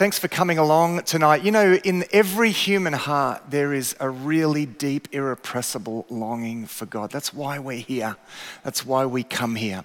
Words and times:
Thanks 0.00 0.18
for 0.18 0.28
coming 0.28 0.56
along 0.56 1.02
tonight. 1.02 1.44
You 1.44 1.50
know, 1.50 1.74
in 1.74 2.06
every 2.10 2.52
human 2.52 2.94
heart, 2.94 3.42
there 3.50 3.74
is 3.74 3.94
a 4.00 4.08
really 4.08 4.64
deep, 4.64 5.08
irrepressible 5.12 6.06
longing 6.08 6.64
for 6.64 6.86
God. 6.86 7.10
That's 7.10 7.34
why 7.34 7.58
we're 7.58 7.76
here. 7.76 8.16
That's 8.64 8.86
why 8.86 9.04
we 9.04 9.22
come 9.22 9.56
here. 9.56 9.84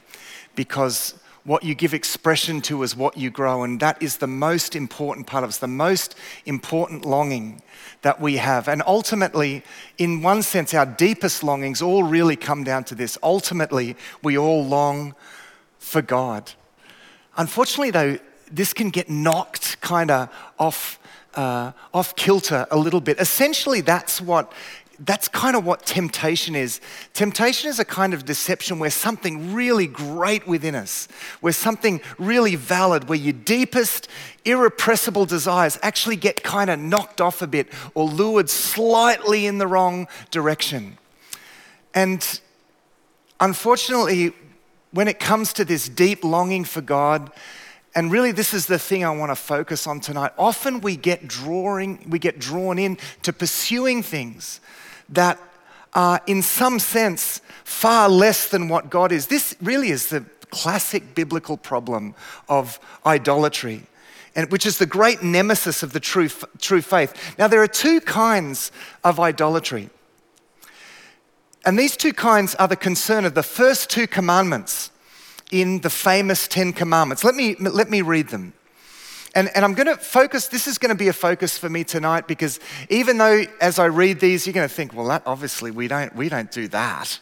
Because 0.55 1.15
what 1.43 1.63
you 1.63 1.75
give 1.75 1.93
expression 1.93 2.61
to 2.61 2.81
is 2.83 2.95
what 2.95 3.17
you 3.17 3.29
grow, 3.29 3.63
and 3.63 3.77
that 3.81 4.01
is 4.01 4.15
the 4.15 4.25
most 4.25 4.73
important 4.73 5.27
part 5.27 5.43
of 5.43 5.49
us, 5.49 5.57
the 5.57 5.67
most 5.67 6.15
important 6.45 7.03
longing 7.03 7.61
that 8.01 8.21
we 8.21 8.37
have. 8.37 8.69
And 8.69 8.81
ultimately, 8.87 9.63
in 9.97 10.21
one 10.21 10.43
sense, 10.43 10.73
our 10.73 10.85
deepest 10.85 11.43
longings 11.43 11.81
all 11.81 12.03
really 12.03 12.37
come 12.37 12.63
down 12.63 12.85
to 12.85 12.95
this. 12.95 13.17
Ultimately, 13.21 13.97
we 14.23 14.37
all 14.37 14.63
long 14.63 15.13
for 15.77 16.01
God. 16.01 16.53
Unfortunately, 17.35 17.91
though, 17.91 18.17
this 18.51 18.73
can 18.73 18.89
get 18.89 19.09
knocked 19.09 19.79
kind 19.81 20.11
of 20.11 20.29
off, 20.59 20.99
uh, 21.35 21.71
off 21.93 22.15
kilter 22.15 22.67
a 22.71 22.77
little 22.77 23.01
bit. 23.01 23.19
Essentially, 23.19 23.81
that's 23.81 24.21
what 24.21 24.51
that's 24.99 25.27
kind 25.27 25.55
of 25.55 25.65
what 25.65 25.85
temptation 25.85 26.55
is. 26.55 26.79
Temptation 27.13 27.69
is 27.69 27.79
a 27.79 27.85
kind 27.85 28.13
of 28.13 28.25
deception 28.25 28.79
where 28.79 28.89
something 28.89 29.53
really 29.53 29.87
great 29.87 30.47
within 30.47 30.75
us, 30.75 31.07
where 31.41 31.53
something 31.53 32.01
really 32.17 32.55
valid, 32.55 33.09
where 33.09 33.17
your 33.17 33.33
deepest, 33.33 34.07
irrepressible 34.45 35.25
desires 35.25 35.77
actually 35.81 36.15
get 36.15 36.43
kind 36.43 36.69
of 36.69 36.79
knocked 36.79 37.19
off 37.19 37.41
a 37.41 37.47
bit 37.47 37.67
or 37.93 38.05
lured 38.05 38.49
slightly 38.49 39.45
in 39.45 39.57
the 39.57 39.67
wrong 39.67 40.07
direction. 40.31 40.97
And 41.93 42.39
unfortunately, 43.39 44.33
when 44.91 45.07
it 45.07 45.19
comes 45.19 45.51
to 45.53 45.65
this 45.65 45.89
deep 45.89 46.23
longing 46.23 46.63
for 46.63 46.81
God, 46.81 47.31
and 47.95 48.11
really 48.11 48.33
this 48.33 48.53
is 48.53 48.67
the 48.67 48.77
thing 48.77 49.05
I 49.05 49.09
want 49.09 49.31
to 49.31 49.35
focus 49.35 49.87
on 49.87 50.01
tonight. 50.01 50.33
Often 50.37 50.81
we 50.81 50.97
get 50.97 51.27
drawing, 51.27 52.05
we 52.09 52.19
get 52.19 52.39
drawn 52.39 52.77
in 52.77 52.97
to 53.23 53.31
pursuing 53.31 54.03
things 54.03 54.59
that 55.09 55.39
are 55.93 56.19
in 56.27 56.41
some 56.41 56.77
sense 56.77 57.39
far 57.63 58.09
less 58.09 58.49
than 58.49 58.67
what 58.67 58.89
God 58.89 59.13
is. 59.13 59.27
This 59.27 59.55
really 59.61 59.89
is 59.89 60.07
the 60.07 60.25
classic 60.51 61.15
biblical 61.15 61.55
problem 61.55 62.15
of 62.49 62.79
idolatry. 63.05 63.83
And, 64.35 64.51
which 64.51 64.65
is 64.65 64.77
the 64.77 64.85
great 64.85 65.23
nemesis 65.23 65.81
of 65.81 65.93
the 65.93 66.01
true, 66.01 66.27
true 66.59 66.81
faith. 66.81 67.37
Now, 67.39 67.47
there 67.47 67.63
are 67.63 67.67
two 67.67 68.01
kinds 68.01 68.69
of 69.01 69.17
idolatry. 69.17 69.89
And 71.65 71.79
these 71.79 71.95
two 71.95 72.11
kinds 72.11 72.53
are 72.55 72.67
the 72.67 72.75
concern 72.75 73.23
of 73.23 73.33
the 73.33 73.43
first 73.43 73.89
two 73.89 74.07
commandments 74.07 74.91
in 75.51 75.81
the 75.81 75.89
famous 75.89 76.47
Ten 76.47 76.73
Commandments. 76.73 77.23
Let 77.23 77.35
me, 77.35 77.55
let 77.55 77.89
me 77.89 78.01
read 78.01 78.29
them. 78.29 78.53
And, 79.35 79.49
and 79.53 79.65
I'm 79.65 79.73
going 79.73 79.87
to 79.87 79.97
focus, 79.97 80.47
this 80.47 80.65
is 80.65 80.77
going 80.77 80.89
to 80.89 80.95
be 80.95 81.09
a 81.09 81.13
focus 81.13 81.57
for 81.57 81.69
me 81.69 81.83
tonight 81.83 82.25
because 82.25 82.59
even 82.89 83.17
though 83.17 83.43
as 83.59 83.79
I 83.79 83.85
read 83.85 84.21
these, 84.21 84.47
you're 84.47 84.53
going 84.53 84.67
to 84.67 84.73
think, 84.73 84.93
well, 84.93 85.07
that 85.07 85.23
obviously 85.25 85.71
we 85.71 85.89
don't, 85.89 86.15
we 86.15 86.29
don't 86.29 86.49
do 86.49 86.69
that. 86.69 87.19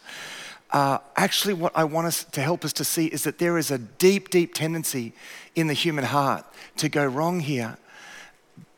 Uh, 0.70 0.98
actually, 1.16 1.54
what 1.54 1.72
I 1.76 1.84
want 1.84 2.06
us 2.06 2.24
to 2.24 2.40
help 2.40 2.64
us 2.64 2.72
to 2.74 2.84
see 2.84 3.06
is 3.06 3.24
that 3.24 3.38
there 3.38 3.58
is 3.58 3.70
a 3.70 3.78
deep, 3.78 4.30
deep 4.30 4.54
tendency 4.54 5.12
in 5.54 5.66
the 5.66 5.74
human 5.74 6.04
heart 6.04 6.44
to 6.76 6.88
go 6.88 7.04
wrong 7.04 7.40
here. 7.40 7.78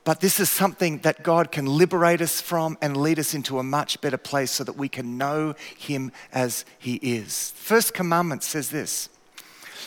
But 0.05 0.21
this 0.21 0.39
is 0.39 0.49
something 0.49 0.99
that 0.99 1.23
God 1.23 1.51
can 1.51 1.67
liberate 1.67 2.21
us 2.21 2.41
from 2.41 2.79
and 2.81 2.97
lead 2.97 3.19
us 3.19 3.35
into 3.35 3.59
a 3.59 3.63
much 3.63 4.01
better 4.01 4.19
place 4.19 4.53
so 4.53 4.63
that 4.65 4.77
we 4.77 4.89
can 4.89 5.19
know 5.19 5.55
Him 5.77 6.13
as 6.33 6.65
He 6.79 6.97
is. 6.97 7.53
First 7.57 7.93
commandment 7.93 8.43
says 8.43 8.71
this 8.71 9.09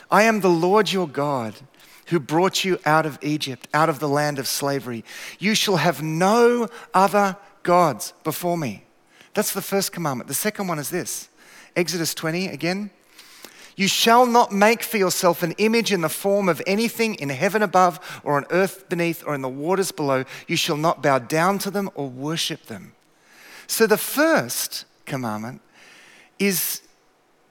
I 0.10 0.24
am 0.24 0.42
the 0.42 0.50
Lord 0.50 0.92
your 0.92 1.08
God 1.08 1.56
who 2.08 2.20
brought 2.20 2.66
you 2.66 2.80
out 2.86 3.06
of 3.06 3.20
Egypt, 3.22 3.68
out 3.74 3.90
of 3.90 4.00
the 4.00 4.10
land 4.10 4.40
of 4.40 4.48
slavery. 4.48 5.04
You 5.38 5.54
shall 5.54 5.78
have 5.78 6.02
no 6.02 6.68
other 6.94 7.38
gods 7.64 8.14
before 8.24 8.58
me. 8.58 8.86
That's 9.34 9.54
the 9.54 9.62
first 9.62 9.92
commandment. 9.92 10.28
The 10.28 10.34
second 10.34 10.68
one 10.68 10.80
is 10.80 10.90
this 10.90 11.30
Exodus 11.76 12.14
20 12.14 12.48
again. 12.48 12.90
You 13.76 13.88
shall 13.88 14.26
not 14.26 14.52
make 14.52 14.84
for 14.84 14.98
yourself 14.98 15.42
an 15.42 15.54
image 15.54 15.94
in 15.94 16.02
the 16.02 16.10
form 16.10 16.50
of 16.50 16.62
anything 16.68 17.16
in 17.16 17.30
heaven 17.30 17.64
above, 17.64 18.22
or 18.26 18.36
on 18.36 18.46
earth 18.50 18.90
beneath, 18.90 19.24
or 19.26 19.34
in 19.36 19.42
the 19.42 19.48
waters 19.48 19.94
below. 19.94 20.26
You 20.48 20.58
shall 20.58 20.76
not 20.76 21.02
bow 21.02 21.20
down 21.20 21.60
to 21.60 21.72
them 21.72 21.90
or 21.96 22.10
worship 22.10 22.66
them. 22.66 22.94
So 23.68 23.88
the 23.88 23.98
first 23.98 24.84
commandment 25.06 25.62
is 26.40 26.82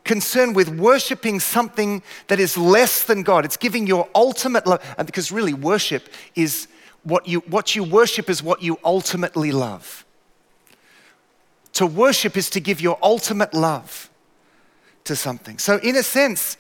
concerned 0.09 0.57
with 0.57 0.71
worshiping 0.71 1.39
something 1.39 2.03
that 2.29 2.41
is 2.41 2.57
less 2.57 3.05
than 3.05 3.23
God. 3.23 3.45
It's 3.45 3.59
giving 3.59 3.87
your 3.87 4.09
ultimate 4.15 4.67
love, 4.67 4.83
uh, 4.97 5.05
because 5.05 5.31
really, 5.31 5.53
worship 5.53 6.09
is 6.35 6.67
what 7.05 7.29
you, 7.29 7.41
what 7.41 7.77
you 7.77 7.85
worship 7.85 8.31
is 8.31 8.43
what 8.43 8.63
you 8.63 8.79
ultimately 8.83 9.53
love. 9.53 10.07
To 11.75 11.87
worship 11.87 12.39
is 12.39 12.49
to 12.51 12.61
give 12.61 12.81
your 12.81 12.99
ultimate 13.03 13.53
love 13.53 14.09
to 15.05 15.15
something. 15.15 15.59
So, 15.59 15.77
in 15.77 15.95
a 15.95 16.03
sense, 16.03 16.57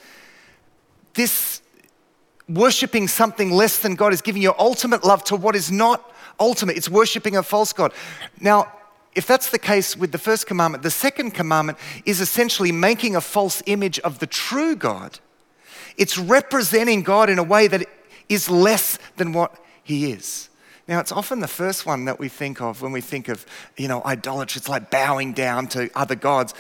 this 1.15 1.63
worshiping 2.51 3.09
something 3.09 3.51
less 3.51 3.79
than 3.79 3.95
God 3.95 4.13
is 4.13 4.21
giving 4.21 4.43
your 4.43 4.61
ultimate 4.61 5.05
love 5.05 5.25
to 5.25 5.37
what 5.37 5.57
is 5.57 5.73
not 5.73 6.13
ultimate. 6.39 6.77
It's 6.77 6.91
worshiping 6.91 7.35
a 7.37 7.43
false 7.43 7.73
God. 7.73 7.95
Now, 8.41 8.73
if 9.19 9.27
that's 9.27 9.51
the 9.51 9.59
case 9.59 9.97
with 9.97 10.13
the 10.13 10.19
first 10.19 10.47
commandment, 10.47 10.85
the 10.85 10.93
second 10.93 11.33
commandment 11.33 11.77
is 12.05 12.21
essentially 12.21 12.71
making 12.71 13.17
a 13.17 13.21
false 13.21 13.65
image 13.67 13.99
of 14.01 14.21
the 14.21 14.29
true 14.29 14.77
God. 14.77 15.19
It's 15.97 16.17
representing 16.17 17.03
God 17.03 17.29
in 17.29 17.41
a 17.41 17.43
way 17.43 17.67
that 17.67 17.85
is 18.29 18.49
less 18.49 18.97
than 19.17 19.33
what 19.33 19.61
He 19.83 20.13
is. 20.13 20.49
Now, 20.87 21.01
it's 21.01 21.11
often 21.11 21.41
the 21.41 21.49
first 21.49 21.85
one 21.85 22.05
that 22.05 22.21
we 22.21 22.29
think 22.29 22.61
of 22.61 22.81
when 22.81 22.93
we 22.93 23.01
think 23.01 23.27
of, 23.27 23.45
you 23.77 23.89
know, 23.89 24.03
idolatry. 24.05 24.61
It's 24.61 24.69
like 24.69 24.89
bowing 24.89 25.33
down 25.33 25.67
to 25.69 25.91
other 25.97 26.15
gods. 26.15 26.55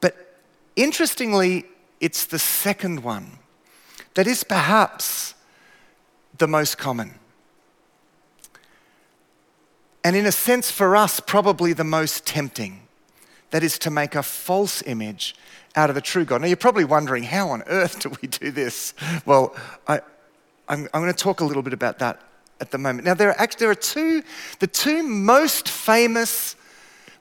But 0.00 0.38
interestingly, 0.76 1.66
it's 2.00 2.24
the 2.24 2.38
second 2.38 3.02
one 3.02 3.38
that 4.14 4.26
is 4.26 4.44
perhaps 4.44 5.34
the 6.38 6.48
most 6.48 6.78
common. 6.78 7.16
And 10.04 10.16
in 10.16 10.26
a 10.26 10.32
sense, 10.32 10.70
for 10.70 10.96
us, 10.96 11.20
probably 11.20 11.72
the 11.72 11.84
most 11.84 12.26
tempting. 12.26 12.80
That 13.50 13.62
is 13.62 13.78
to 13.80 13.90
make 13.90 14.14
a 14.14 14.22
false 14.22 14.82
image 14.82 15.34
out 15.76 15.90
of 15.90 15.94
the 15.94 16.00
true 16.00 16.24
God. 16.24 16.40
Now, 16.40 16.46
you're 16.46 16.56
probably 16.56 16.84
wondering, 16.84 17.22
how 17.22 17.50
on 17.50 17.62
earth 17.66 18.00
do 18.00 18.10
we 18.20 18.28
do 18.28 18.50
this? 18.50 18.94
Well, 19.26 19.54
I, 19.86 20.00
am 20.68 20.88
going 20.92 21.06
to 21.06 21.12
talk 21.12 21.40
a 21.40 21.44
little 21.44 21.62
bit 21.62 21.72
about 21.72 21.98
that 22.00 22.20
at 22.60 22.70
the 22.70 22.78
moment. 22.78 23.04
Now, 23.04 23.14
there 23.14 23.28
are 23.28 23.40
actually 23.40 23.60
there 23.60 23.70
are 23.70 23.74
two, 23.74 24.22
the 24.58 24.66
two 24.66 25.02
most 25.02 25.68
famous 25.68 26.56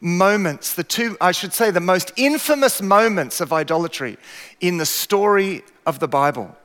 moments, 0.02 0.74
the 0.74 0.84
two, 0.84 1.16
I 1.22 1.32
should 1.32 1.54
say, 1.54 1.72
the 1.72 1.80
most 1.80 2.12
infamous 2.18 2.82
moments 2.82 3.40
of 3.40 3.54
idolatry 3.54 4.18
in 4.60 4.78
the 4.78 4.86
story 4.86 5.64
of 5.86 6.00
the 6.00 6.08
Bible 6.08 6.56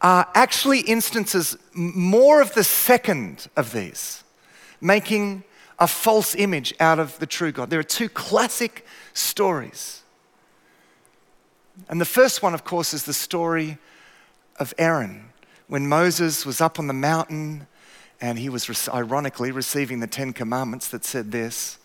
are 0.00 0.26
actually 0.34 0.80
instances, 0.80 1.56
more 1.74 2.40
of 2.40 2.54
the 2.54 2.64
second 2.64 3.46
of 3.56 3.72
these, 3.72 4.23
making 4.80 5.44
a 5.78 5.86
false 5.86 6.34
image 6.34 6.74
out 6.78 6.98
of 6.98 7.18
the 7.18 7.26
true 7.26 7.52
God. 7.52 7.70
There 7.70 7.80
are 7.80 7.82
two 7.82 8.08
classic 8.08 8.86
stories. 9.12 10.02
And 11.88 12.00
the 12.00 12.06
first 12.06 12.42
one, 12.42 12.54
of 12.54 12.64
course, 12.64 12.94
is 12.94 13.04
the 13.04 13.12
story 13.12 13.78
of 14.58 14.72
Aaron. 14.78 15.30
When 15.66 15.88
Moses 15.88 16.46
was 16.46 16.60
up 16.60 16.78
on 16.78 16.86
the 16.86 16.92
mountain 16.92 17.66
and 18.20 18.38
he 18.38 18.48
was 18.48 18.88
ironically 18.88 19.50
receiving 19.50 20.00
the 20.00 20.06
Ten 20.06 20.32
Commandments 20.32 20.88
that 20.88 21.04
said 21.04 21.32
this 21.32 21.78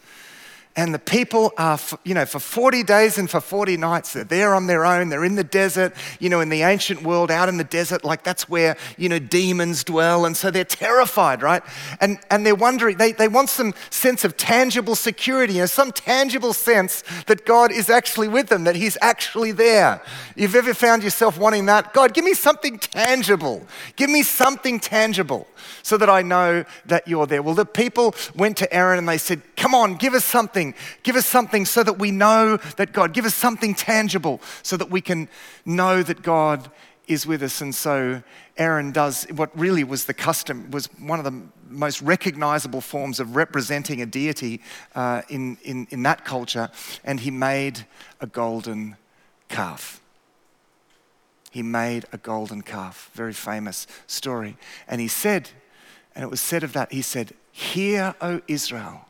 and 0.75 0.93
the 0.93 0.99
people 0.99 1.51
are, 1.57 1.79
you 2.05 2.13
know, 2.13 2.25
for 2.25 2.39
40 2.39 2.83
days 2.83 3.17
and 3.17 3.29
for 3.29 3.41
40 3.41 3.75
nights, 3.75 4.13
they're 4.13 4.23
there 4.23 4.55
on 4.55 4.67
their 4.67 4.85
own. 4.85 5.09
They're 5.09 5.25
in 5.25 5.35
the 5.35 5.43
desert, 5.43 5.93
you 6.19 6.29
know, 6.29 6.39
in 6.39 6.49
the 6.49 6.61
ancient 6.61 7.01
world, 7.01 7.31
out 7.31 7.49
in 7.49 7.57
the 7.57 7.63
desert, 7.63 8.05
like 8.05 8.23
that's 8.23 8.47
where, 8.47 8.77
you 8.97 9.09
know, 9.09 9.19
demons 9.19 9.83
dwell. 9.83 10.25
And 10.25 10.37
so 10.37 10.51
they're 10.51 10.63
terrified, 10.63 11.41
right? 11.41 11.63
And, 11.99 12.19
and 12.29 12.45
they're 12.45 12.55
wondering, 12.55 12.97
they, 12.97 13.11
they 13.11 13.27
want 13.27 13.49
some 13.49 13.73
sense 13.89 14.23
of 14.23 14.37
tangible 14.37 14.95
security, 14.95 15.53
you 15.53 15.61
know, 15.61 15.65
some 15.65 15.91
tangible 15.91 16.53
sense 16.53 17.03
that 17.25 17.45
God 17.45 17.71
is 17.71 17.89
actually 17.89 18.27
with 18.27 18.47
them, 18.47 18.63
that 18.65 18.75
He's 18.75 18.97
actually 19.01 19.51
there. 19.51 20.01
You've 20.35 20.55
ever 20.55 20.73
found 20.73 21.03
yourself 21.03 21.37
wanting 21.37 21.65
that? 21.65 21.93
God, 21.93 22.13
give 22.13 22.23
me 22.23 22.35
something 22.35 22.77
tangible. 22.77 23.65
Give 23.95 24.09
me 24.09 24.21
something 24.23 24.79
tangible 24.79 25.47
so 25.83 25.97
that 25.97 26.09
I 26.09 26.21
know 26.21 26.63
that 26.85 27.07
you're 27.07 27.25
there. 27.25 27.41
Well, 27.41 27.55
the 27.55 27.65
people 27.65 28.15
went 28.35 28.57
to 28.57 28.73
Aaron 28.73 28.99
and 28.99 29.09
they 29.09 29.17
said, 29.17 29.41
Come 29.55 29.75
on, 29.75 29.95
give 29.95 30.13
us 30.13 30.23
something. 30.23 30.58
Give 31.03 31.15
us 31.15 31.25
something 31.25 31.65
so 31.65 31.83
that 31.83 31.99
we 31.99 32.11
know 32.11 32.57
that 32.77 32.93
God, 32.93 33.13
give 33.13 33.25
us 33.25 33.35
something 33.35 33.73
tangible 33.73 34.41
so 34.63 34.77
that 34.77 34.89
we 34.89 35.01
can 35.01 35.29
know 35.65 36.03
that 36.03 36.21
God 36.21 36.69
is 37.07 37.25
with 37.25 37.41
us. 37.41 37.59
And 37.59 37.73
so 37.73 38.21
Aaron 38.57 38.91
does 38.91 39.25
what 39.35 39.57
really 39.57 39.83
was 39.83 40.05
the 40.05 40.13
custom, 40.13 40.69
was 40.71 40.85
one 40.99 41.19
of 41.19 41.25
the 41.25 41.41
most 41.67 42.01
recognizable 42.01 42.81
forms 42.81 43.19
of 43.19 43.35
representing 43.35 44.01
a 44.01 44.05
deity 44.05 44.61
uh, 44.95 45.23
in, 45.29 45.57
in, 45.63 45.87
in 45.89 46.03
that 46.03 46.23
culture. 46.23 46.69
And 47.03 47.19
he 47.19 47.31
made 47.31 47.85
a 48.21 48.27
golden 48.27 48.95
calf. 49.49 50.01
He 51.51 51.63
made 51.63 52.05
a 52.13 52.17
golden 52.17 52.61
calf. 52.61 53.09
Very 53.13 53.33
famous 53.33 53.87
story. 54.05 54.55
And 54.87 55.01
he 55.01 55.07
said, 55.07 55.49
And 56.13 56.23
it 56.23 56.29
was 56.29 56.41
said 56.41 56.63
of 56.63 56.73
that, 56.73 56.91
he 56.91 57.01
said, 57.01 57.33
Hear, 57.51 58.15
O 58.21 58.41
Israel, 58.47 59.08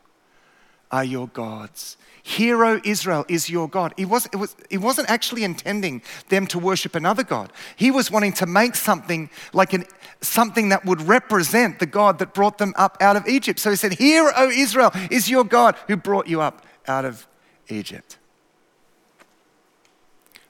are 0.90 1.04
your 1.04 1.28
gods. 1.28 1.96
Hero 2.22 2.80
Israel, 2.84 3.24
is 3.28 3.48
your 3.48 3.68
God. 3.68 3.94
He, 3.96 4.04
was, 4.04 4.26
it 4.26 4.36
was, 4.36 4.54
he 4.68 4.76
wasn't 4.76 5.08
actually 5.08 5.42
intending 5.42 6.02
them 6.28 6.46
to 6.48 6.58
worship 6.58 6.94
another 6.94 7.22
God. 7.22 7.52
He 7.76 7.90
was 7.90 8.10
wanting 8.10 8.34
to 8.34 8.46
make 8.46 8.74
something 8.74 9.30
like 9.52 9.72
an, 9.72 9.86
something 10.20 10.68
that 10.68 10.84
would 10.84 11.00
represent 11.02 11.78
the 11.78 11.86
God 11.86 12.18
that 12.18 12.34
brought 12.34 12.58
them 12.58 12.74
up 12.76 12.98
out 13.00 13.16
of 13.16 13.26
Egypt. 13.26 13.58
So 13.58 13.70
he 13.70 13.76
said, 13.76 13.94
Hear, 13.94 14.30
O 14.36 14.50
Israel, 14.50 14.90
is 15.10 15.30
your 15.30 15.44
God 15.44 15.76
who 15.86 15.96
brought 15.96 16.26
you 16.26 16.40
up 16.40 16.66
out 16.86 17.04
of 17.04 17.26
Egypt. 17.68 18.18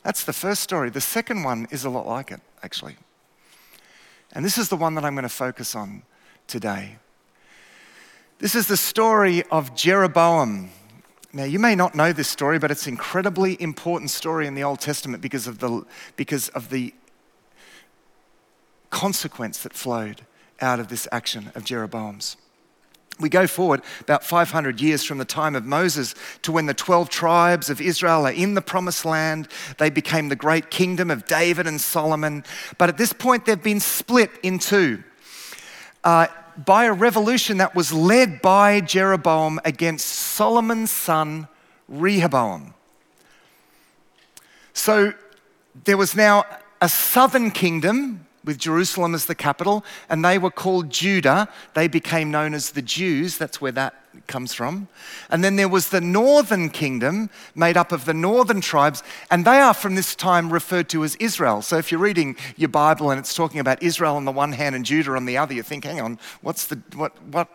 That's 0.03 0.25
the 0.25 0.33
first 0.33 0.63
story. 0.63 0.91
The 0.91 1.01
second 1.01 1.43
one 1.43 1.69
is 1.71 1.85
a 1.85 1.91
lot 1.91 2.07
like 2.07 2.31
it, 2.31 2.41
actually. 2.63 2.97
And 4.33 4.45
this 4.45 4.59
is 4.59 4.69
the 4.69 4.77
one 4.77 4.95
that 4.95 5.05
I'm 5.05 5.15
going 5.15 5.23
to 5.23 5.29
focus 5.29 5.75
on 5.75 6.03
today. 6.47 6.97
This 8.41 8.55
is 8.55 8.67
the 8.67 8.77
story 8.79 9.43
of 9.51 9.75
Jeroboam. 9.75 10.71
Now, 11.35 11.45
you 11.45 11.59
may 11.59 11.75
not 11.75 11.95
know 11.95 12.15
this 12.15 12.29
story, 12.29 12.59
but 12.59 12.71
it's 12.71 12.87
an 12.87 12.95
incredibly 12.95 13.61
important 13.61 14.11
story 14.11 14.47
in 14.47 14.55
the 14.55 14.65
Old 14.65 14.81
Testament 14.81 15.23
because 15.23 15.47
of 15.47 15.59
the, 15.59 15.85
because 16.17 16.49
of 16.49 16.71
the 16.71 16.95
consequence 18.89 19.63
that 19.63 19.75
flowed 19.75 20.23
out 20.59 20.81
of 20.81 20.89
this 20.89 21.07
action 21.13 21.53
of 21.55 21.65
Jeroboam's. 21.65 22.39
We 23.21 23.29
go 23.29 23.47
forward 23.47 23.83
about 24.01 24.25
500 24.25 24.81
years 24.81 25.05
from 25.05 25.19
the 25.19 25.27
time 25.27 25.55
of 25.55 25.67
Moses 25.67 26.15
to 26.41 26.51
when 26.51 26.65
the 26.65 26.73
12 26.73 27.11
tribes 27.11 27.69
of 27.69 27.79
Israel 27.79 28.27
are 28.27 28.33
in 28.33 28.55
the 28.55 28.63
promised 28.63 29.05
land. 29.05 29.49
They 29.77 29.91
became 29.91 30.31
the 30.31 30.35
great 30.35 30.71
kingdom 30.71 31.11
of 31.11 31.27
David 31.27 31.67
and 31.67 31.79
Solomon. 31.79 32.45
But 32.79 32.89
at 32.89 32.97
this 32.97 33.13
point, 33.13 33.45
they've 33.45 33.63
been 33.63 33.81
split 33.81 34.31
in 34.43 34.59
two 34.59 35.05
uh, 36.05 36.29
by 36.65 36.85
a 36.85 36.93
revolution 36.93 37.59
that 37.59 37.75
was 37.75 37.93
led 37.93 38.43
by 38.43 38.81
Jeroboam 38.81 39.61
against 39.65 40.07
Solomon's 40.07 40.91
son, 40.91 41.49
Rehoboam. 41.89 42.75
So 44.73 45.13
there 45.85 45.97
was 45.97 46.15
now 46.15 46.45
a 46.81 46.89
southern 46.89 47.51
kingdom 47.51 48.27
with 48.45 48.59
Jerusalem 48.59 49.15
as 49.15 49.27
the 49.27 49.35
capital, 49.35 49.85
and 50.09 50.25
they 50.25 50.39
were 50.39 50.51
called 50.51 50.91
Judah. 50.91 51.49
They 51.75 51.89
became 51.89 52.31
known 52.31 52.55
as 52.55 52.71
the 52.71 52.83
Jews. 52.83 53.37
That's 53.37 53.61
where 53.61 53.73
that 53.73 53.95
comes 54.27 54.55
from. 54.55 54.89
And 55.29 55.45
then 55.45 55.57
there 55.57 55.69
was 55.69 55.91
the 55.91 56.01
northern 56.01 56.71
kingdom 56.71 57.31
made 57.55 57.77
up 57.77 57.93
of 57.93 58.05
the 58.05 58.15
northern 58.15 58.61
tribes, 58.61 59.03
and 59.31 59.45
they 59.45 59.59
are 59.59 59.75
from 59.75 59.95
this 59.95 60.15
time 60.15 60.53
referred 60.53 60.89
to 60.91 61.05
as 61.05 61.17
Israel. 61.17 61.63
So 61.63 61.77
if 61.77 61.93
you're 61.93 62.01
reading 62.01 62.37
your 62.57 62.69
Bible 62.69 63.11
and 63.11 63.19
it's 63.19 63.35
talking 63.35 63.61
about 63.61 63.83
Israel 63.83 64.17
on 64.17 64.25
the 64.25 64.33
one 64.33 64.53
hand 64.53 64.75
and 64.75 64.85
Judah 64.85 65.13
on 65.13 65.27
the 65.27 65.37
other, 65.37 65.55
you 65.55 65.63
think, 65.63 65.85
hang 65.85 66.01
on, 66.01 66.19
what's 66.41 66.67
the, 66.67 66.81
what, 66.95 67.21
what? 67.25 67.49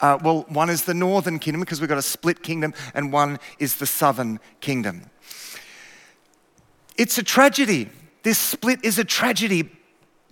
Uh, 0.00 0.18
well, 0.22 0.44
one 0.48 0.68
is 0.68 0.84
the 0.84 0.94
northern 0.94 1.38
kingdom 1.38 1.60
because 1.60 1.80
we've 1.80 1.88
got 1.88 1.98
a 1.98 2.02
split 2.02 2.42
kingdom, 2.42 2.74
and 2.94 3.12
one 3.12 3.38
is 3.58 3.76
the 3.76 3.86
southern 3.86 4.38
kingdom. 4.60 5.02
It's 6.98 7.16
a 7.16 7.22
tragedy. 7.22 7.88
This 8.22 8.38
split 8.38 8.84
is 8.84 8.98
a 8.98 9.04
tragedy 9.04 9.70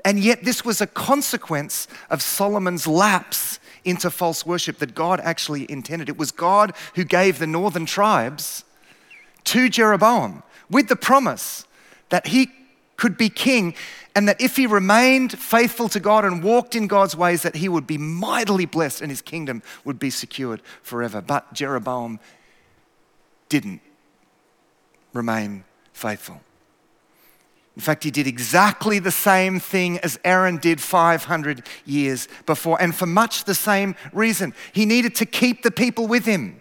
and 0.04 0.18
yet, 0.18 0.44
this 0.44 0.64
was 0.64 0.80
a 0.80 0.86
consequence 0.86 1.88
of 2.08 2.22
Solomon's 2.22 2.86
lapse 2.86 3.58
into 3.84 4.10
false 4.10 4.44
worship 4.44 4.78
that 4.78 4.94
God 4.94 5.20
actually 5.20 5.70
intended. 5.70 6.08
It 6.08 6.18
was 6.18 6.30
God 6.30 6.74
who 6.94 7.04
gave 7.04 7.38
the 7.38 7.46
northern 7.46 7.86
tribes 7.86 8.64
to 9.44 9.68
Jeroboam 9.68 10.42
with 10.68 10.88
the 10.88 10.96
promise 10.96 11.64
that 12.10 12.28
he 12.28 12.50
could 12.96 13.16
be 13.16 13.30
king 13.30 13.74
and 14.14 14.28
that 14.28 14.40
if 14.40 14.56
he 14.56 14.66
remained 14.66 15.38
faithful 15.38 15.88
to 15.88 16.00
God 16.00 16.24
and 16.24 16.42
walked 16.42 16.74
in 16.74 16.86
God's 16.86 17.16
ways 17.16 17.42
that 17.42 17.56
he 17.56 17.68
would 17.68 17.86
be 17.86 17.96
mightily 17.96 18.66
blessed 18.66 19.00
and 19.00 19.10
his 19.10 19.22
kingdom 19.22 19.62
would 19.84 19.98
be 19.98 20.10
secured 20.10 20.60
forever. 20.82 21.22
But 21.22 21.52
Jeroboam 21.52 22.20
didn't 23.48 23.80
remain 25.12 25.64
faithful. 25.92 26.40
In 27.76 27.82
fact, 27.82 28.04
he 28.04 28.10
did 28.10 28.26
exactly 28.26 28.98
the 28.98 29.12
same 29.12 29.60
thing 29.60 29.98
as 29.98 30.18
Aaron 30.24 30.56
did 30.56 30.80
500 30.80 31.66
years 31.86 32.28
before, 32.44 32.80
and 32.80 32.94
for 32.94 33.06
much 33.06 33.44
the 33.44 33.54
same 33.54 33.94
reason. 34.12 34.54
He 34.72 34.84
needed 34.84 35.14
to 35.16 35.26
keep 35.26 35.62
the 35.62 35.70
people 35.70 36.06
with 36.06 36.24
him. 36.24 36.60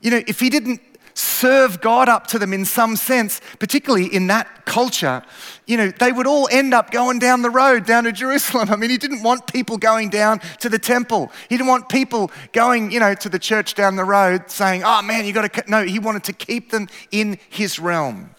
You 0.00 0.10
know, 0.10 0.22
if 0.26 0.40
he 0.40 0.50
didn't 0.50 0.80
serve 1.14 1.80
God 1.80 2.08
up 2.08 2.26
to 2.28 2.38
them 2.38 2.52
in 2.52 2.64
some 2.64 2.96
sense, 2.96 3.40
particularly 3.58 4.06
in 4.06 4.26
that 4.26 4.66
culture, 4.66 5.22
you 5.66 5.76
know, 5.76 5.90
they 5.90 6.12
would 6.12 6.26
all 6.26 6.48
end 6.50 6.74
up 6.74 6.90
going 6.90 7.18
down 7.18 7.42
the 7.42 7.50
road 7.50 7.86
down 7.86 8.04
to 8.04 8.12
Jerusalem. 8.12 8.68
I 8.72 8.76
mean, 8.76 8.90
he 8.90 8.98
didn't 8.98 9.22
want 9.22 9.46
people 9.52 9.78
going 9.78 10.10
down 10.10 10.40
to 10.60 10.68
the 10.68 10.78
temple. 10.78 11.30
He 11.48 11.56
didn't 11.56 11.68
want 11.68 11.88
people 11.88 12.30
going, 12.52 12.90
you 12.90 13.00
know, 13.00 13.14
to 13.14 13.28
the 13.28 13.38
church 13.38 13.74
down 13.74 13.96
the 13.96 14.04
road 14.04 14.50
saying, 14.50 14.82
oh 14.84 15.02
man, 15.02 15.24
you 15.24 15.32
got 15.32 15.52
to. 15.52 15.70
No, 15.70 15.84
he 15.84 15.98
wanted 15.98 16.24
to 16.24 16.32
keep 16.32 16.70
them 16.70 16.88
in 17.12 17.38
his 17.48 17.78
realm. 17.78 18.33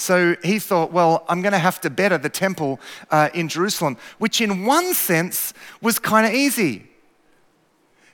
So 0.00 0.34
he 0.42 0.58
thought, 0.58 0.92
well, 0.92 1.26
I'm 1.28 1.42
going 1.42 1.52
to 1.52 1.58
have 1.58 1.78
to 1.82 1.90
better 1.90 2.16
the 2.16 2.30
temple 2.30 2.80
uh, 3.10 3.28
in 3.34 3.48
Jerusalem, 3.48 3.98
which 4.18 4.40
in 4.40 4.64
one 4.64 4.94
sense 4.94 5.52
was 5.82 5.98
kind 5.98 6.26
of 6.26 6.32
easy. 6.32 6.88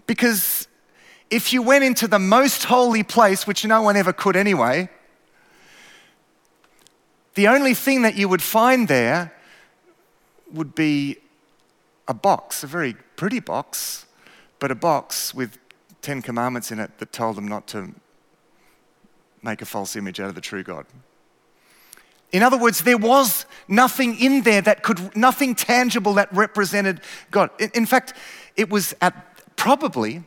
Because 0.08 0.66
if 1.30 1.52
you 1.52 1.62
went 1.62 1.84
into 1.84 2.08
the 2.08 2.18
most 2.18 2.64
holy 2.64 3.04
place, 3.04 3.46
which 3.46 3.64
no 3.64 3.82
one 3.82 3.96
ever 3.96 4.12
could 4.12 4.34
anyway, 4.34 4.88
the 7.34 7.46
only 7.46 7.72
thing 7.72 8.02
that 8.02 8.16
you 8.16 8.28
would 8.28 8.42
find 8.42 8.88
there 8.88 9.32
would 10.52 10.74
be 10.74 11.18
a 12.08 12.14
box, 12.14 12.64
a 12.64 12.66
very 12.66 12.94
pretty 13.14 13.38
box, 13.38 14.06
but 14.58 14.72
a 14.72 14.74
box 14.74 15.32
with 15.32 15.56
10 16.02 16.20
commandments 16.20 16.72
in 16.72 16.80
it 16.80 16.98
that 16.98 17.12
told 17.12 17.36
them 17.36 17.46
not 17.46 17.68
to 17.68 17.94
make 19.40 19.62
a 19.62 19.66
false 19.66 19.94
image 19.94 20.18
out 20.18 20.28
of 20.28 20.34
the 20.34 20.40
true 20.40 20.64
God. 20.64 20.86
In 22.32 22.42
other 22.42 22.58
words, 22.58 22.82
there 22.82 22.98
was 22.98 23.46
nothing 23.68 24.18
in 24.18 24.42
there 24.42 24.60
that 24.62 24.82
could, 24.82 25.16
nothing 25.16 25.54
tangible 25.54 26.14
that 26.14 26.32
represented 26.32 27.00
God. 27.30 27.50
In, 27.74 27.86
fact, 27.86 28.14
it 28.56 28.68
was 28.68 28.94
at 29.00 29.56
probably 29.56 30.22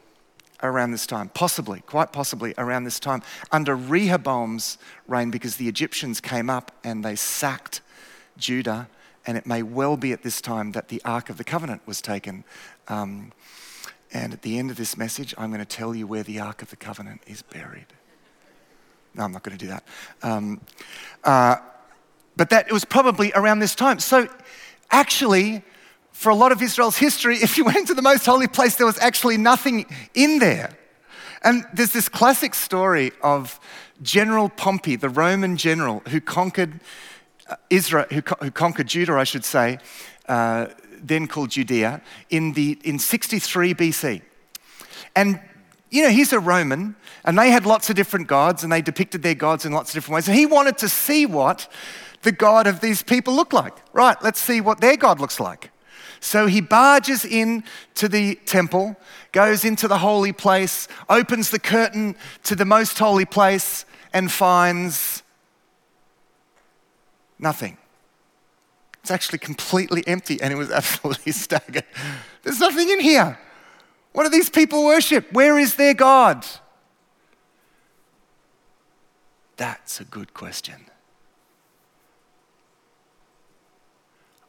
around 0.62 0.92
this 0.92 1.06
time, 1.08 1.30
possibly, 1.30 1.82
quite 1.82 2.12
possibly 2.12 2.54
around 2.58 2.84
this 2.84 3.00
time, 3.00 3.22
under 3.52 3.76
Rehoboam's 3.76 4.78
reign, 5.08 5.32
because 5.32 5.58
the 5.58 5.68
Egyptians 5.68 6.20
came 6.20 6.50
up 6.50 6.72
and 6.84 7.04
they 7.04 7.16
sacked 7.16 7.82
Judah, 8.38 8.90
and 9.26 9.38
it 9.38 9.46
may 9.46 9.62
well 9.62 9.98
be 9.98 10.12
at 10.12 10.24
this 10.24 10.42
time 10.42 10.72
that 10.72 10.88
the 10.88 11.02
Ark 11.06 11.30
of 11.30 11.38
the 11.38 11.44
Covenant 11.44 11.82
was 11.86 12.02
taken. 12.02 12.44
Um, 12.88 13.32
and 14.12 14.34
at 14.34 14.42
the 14.42 14.58
end 14.58 14.72
of 14.72 14.78
this 14.78 14.98
message, 14.98 15.36
I'm 15.38 15.50
going 15.50 15.60
to 15.60 15.66
tell 15.66 15.96
you 15.96 16.08
where 16.08 16.24
the 16.24 16.40
Ark 16.40 16.62
of 16.62 16.70
the 16.70 16.76
Covenant 16.76 17.22
is 17.28 17.42
buried. 17.42 17.86
No, 19.14 19.24
I'm 19.24 19.32
not 19.32 19.44
going 19.44 19.58
to 19.58 19.64
do 19.64 19.70
that. 19.72 19.84
Um, 20.24 20.62
uh, 21.24 21.58
but 22.40 22.52
that 22.52 22.70
it 22.70 22.72
was 22.72 22.86
probably 22.86 23.34
around 23.36 23.60
this 23.60 23.76
time. 23.76 24.00
So 24.00 24.26
actually, 24.92 25.62
for 26.14 26.30
a 26.30 26.36
lot 26.36 26.54
of 26.54 26.62
Israel's 26.62 26.96
history, 26.96 27.36
if 27.42 27.58
you 27.58 27.66
went 27.66 27.76
into 27.76 27.94
the 27.94 28.02
most 28.02 28.26
holy 28.26 28.48
place, 28.48 28.78
there 28.78 28.88
was 28.88 28.98
actually 29.00 29.36
nothing 29.36 29.86
in 30.14 30.40
there. 30.40 30.72
And 31.44 31.66
there's 31.74 31.92
this 31.92 32.08
classic 32.08 32.56
story 32.56 33.12
of 33.22 33.60
General 34.02 34.48
Pompey, 34.48 34.96
the 34.96 35.10
Roman 35.10 35.58
general 35.58 36.02
who 36.08 36.22
conquered 36.22 36.80
uh, 37.50 37.58
Israel, 37.70 38.06
who, 38.10 38.22
conquered 38.22 38.88
Judah, 38.88 39.16
I 39.16 39.26
should 39.26 39.44
say, 39.44 39.80
uh, 40.30 40.68
then 40.98 41.28
called 41.28 41.50
Judea, 41.50 42.02
in, 42.30 42.54
the, 42.54 42.80
in 42.86 43.00
63 43.00 43.74
BC. 43.74 44.22
And 45.14 45.42
you 45.90 46.04
know, 46.04 46.10
he's 46.10 46.32
a 46.32 46.40
Roman, 46.40 46.96
and 47.26 47.38
they 47.38 47.50
had 47.50 47.66
lots 47.66 47.90
of 47.90 47.98
different 47.98 48.28
gods, 48.28 48.64
and 48.64 48.72
they 48.72 48.82
depicted 48.82 49.24
their 49.24 49.36
gods 49.36 49.66
in 49.66 49.74
lots 49.74 49.90
of 49.90 49.96
different 49.96 50.16
ways. 50.16 50.28
And 50.28 50.38
he 50.38 50.46
wanted 50.46 50.78
to 50.78 50.88
see 50.88 51.26
what 51.26 51.68
the 52.22 52.32
God 52.32 52.68
of 52.68 52.82
these 52.82 53.04
people 53.04 53.36
look 53.36 53.54
like? 53.54 53.74
Right, 53.94 54.18
let's 54.22 54.40
see 54.40 54.62
what 54.62 54.82
their 54.82 54.98
God 54.98 55.20
looks 55.20 55.40
like. 55.40 55.72
So 56.20 56.48
he 56.48 56.62
barges 56.62 57.24
in 57.24 57.64
to 57.96 58.10
the 58.10 58.36
temple, 58.46 58.98
goes 59.32 59.64
into 59.64 59.88
the 59.88 60.00
holy 60.00 60.34
place, 60.34 60.88
opens 61.10 61.50
the 61.50 61.60
curtain 61.60 62.16
to 62.44 62.56
the 62.56 62.66
most 62.66 63.00
holy 63.00 63.26
place, 63.26 63.86
and 64.14 64.32
finds 64.32 65.24
nothing. 67.38 67.78
It's 69.02 69.12
actually 69.12 69.40
completely 69.40 70.06
empty, 70.08 70.42
and 70.42 70.52
it 70.52 70.58
was 70.58 70.72
absolutely 70.80 71.32
staggered. 71.32 71.86
There's 72.44 72.60
nothing 72.60 72.90
in 72.90 73.00
here. 73.00 73.40
What 74.12 74.24
do 74.24 74.30
these 74.30 74.50
people 74.50 74.86
worship? 74.86 75.32
Where 75.32 75.58
is 75.58 75.76
their 75.76 75.94
God? 75.94 76.46
That's 79.58 80.00
a 80.00 80.06
good 80.06 80.34
question. 80.34 80.89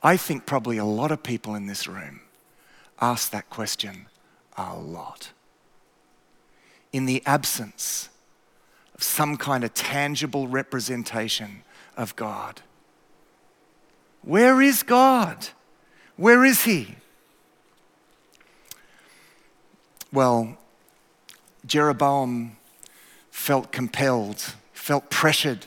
I 0.02 0.16
think 0.16 0.46
probably 0.46 0.78
a 0.78 0.84
lot 0.84 1.10
of 1.10 1.22
people 1.22 1.54
in 1.54 1.66
this 1.66 1.86
room 1.86 2.20
ask 3.00 3.30
that 3.30 3.50
question 3.50 4.06
a 4.56 4.76
lot. 4.76 5.30
In 6.92 7.06
the 7.06 7.22
absence 7.26 8.08
of 8.94 9.02
some 9.02 9.36
kind 9.36 9.62
of 9.64 9.74
tangible 9.74 10.48
representation 10.48 11.62
of 11.96 12.16
God. 12.16 12.62
Where 14.22 14.60
is 14.60 14.82
God? 14.82 15.48
Where 16.16 16.44
is 16.44 16.64
He? 16.64 16.96
well, 20.12 20.56
Jeroboam 21.66 22.56
felt 23.30 23.70
compelled, 23.72 24.54
felt 24.72 25.10
pressured 25.10 25.66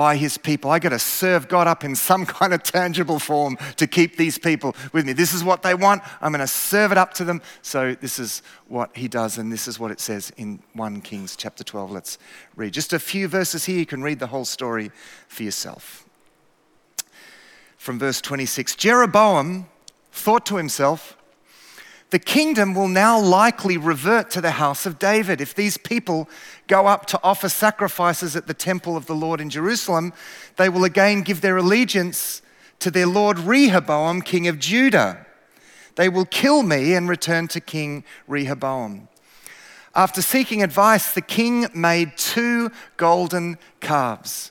by 0.00 0.16
his 0.16 0.38
people. 0.38 0.70
I 0.70 0.78
got 0.78 0.88
to 0.88 0.98
serve 0.98 1.46
God 1.46 1.66
up 1.66 1.84
in 1.84 1.94
some 1.94 2.24
kind 2.40 2.54
of 2.54 2.62
tangible 2.62 3.18
form 3.18 3.58
to 3.76 3.86
keep 3.86 4.16
these 4.16 4.38
people 4.38 4.74
with 4.94 5.04
me. 5.04 5.12
This 5.12 5.34
is 5.34 5.44
what 5.44 5.62
they 5.62 5.74
want. 5.74 6.02
I'm 6.22 6.32
going 6.32 6.40
to 6.40 6.46
serve 6.46 6.90
it 6.90 6.96
up 6.96 7.12
to 7.14 7.24
them. 7.24 7.42
So 7.60 7.94
this 7.94 8.18
is 8.18 8.40
what 8.66 8.96
he 8.96 9.08
does, 9.08 9.36
and 9.36 9.52
this 9.52 9.68
is 9.68 9.78
what 9.78 9.90
it 9.90 10.00
says 10.00 10.32
in 10.38 10.62
1 10.72 11.02
Kings 11.02 11.36
chapter 11.36 11.62
12. 11.62 11.90
Let's 11.90 12.16
read 12.56 12.72
just 12.72 12.94
a 12.94 12.98
few 12.98 13.28
verses 13.28 13.66
here. 13.66 13.78
You 13.78 13.84
can 13.84 14.02
read 14.02 14.20
the 14.20 14.28
whole 14.28 14.46
story 14.46 14.90
for 15.28 15.42
yourself. 15.42 16.06
From 17.76 17.98
verse 17.98 18.22
26 18.22 18.76
Jeroboam 18.76 19.68
thought 20.12 20.46
to 20.46 20.56
himself, 20.56 21.14
the 22.10 22.18
kingdom 22.18 22.74
will 22.74 22.88
now 22.88 23.18
likely 23.18 23.76
revert 23.76 24.30
to 24.30 24.40
the 24.40 24.52
house 24.52 24.84
of 24.84 24.98
David. 24.98 25.40
If 25.40 25.54
these 25.54 25.76
people 25.76 26.28
go 26.66 26.86
up 26.86 27.06
to 27.06 27.20
offer 27.22 27.48
sacrifices 27.48 28.34
at 28.34 28.46
the 28.46 28.54
temple 28.54 28.96
of 28.96 29.06
the 29.06 29.14
Lord 29.14 29.40
in 29.40 29.48
Jerusalem, 29.48 30.12
they 30.56 30.68
will 30.68 30.84
again 30.84 31.22
give 31.22 31.40
their 31.40 31.56
allegiance 31.56 32.42
to 32.80 32.90
their 32.90 33.06
Lord 33.06 33.38
Rehoboam, 33.38 34.22
king 34.22 34.48
of 34.48 34.58
Judah. 34.58 35.26
They 35.94 36.08
will 36.08 36.24
kill 36.24 36.62
me 36.62 36.94
and 36.94 37.08
return 37.08 37.46
to 37.48 37.60
King 37.60 38.04
Rehoboam. 38.26 39.08
After 39.94 40.22
seeking 40.22 40.62
advice, 40.62 41.12
the 41.12 41.20
king 41.20 41.66
made 41.74 42.16
two 42.16 42.70
golden 42.96 43.58
calves. 43.80 44.50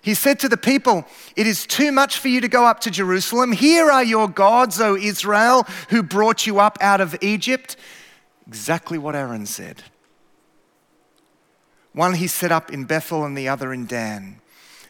He 0.00 0.14
said 0.14 0.38
to 0.40 0.48
the 0.48 0.56
people, 0.56 1.06
It 1.36 1.46
is 1.46 1.66
too 1.66 1.92
much 1.92 2.18
for 2.18 2.28
you 2.28 2.40
to 2.40 2.48
go 2.48 2.64
up 2.64 2.80
to 2.80 2.90
Jerusalem. 2.90 3.52
Here 3.52 3.90
are 3.90 4.04
your 4.04 4.28
gods, 4.28 4.80
O 4.80 4.96
Israel, 4.96 5.66
who 5.90 6.02
brought 6.02 6.46
you 6.46 6.60
up 6.60 6.78
out 6.80 7.00
of 7.00 7.16
Egypt. 7.20 7.76
Exactly 8.46 8.98
what 8.98 9.16
Aaron 9.16 9.46
said. 9.46 9.82
One 11.92 12.14
he 12.14 12.26
set 12.26 12.52
up 12.52 12.72
in 12.72 12.84
Bethel 12.84 13.24
and 13.24 13.36
the 13.36 13.48
other 13.48 13.72
in 13.72 13.86
Dan. 13.86 14.40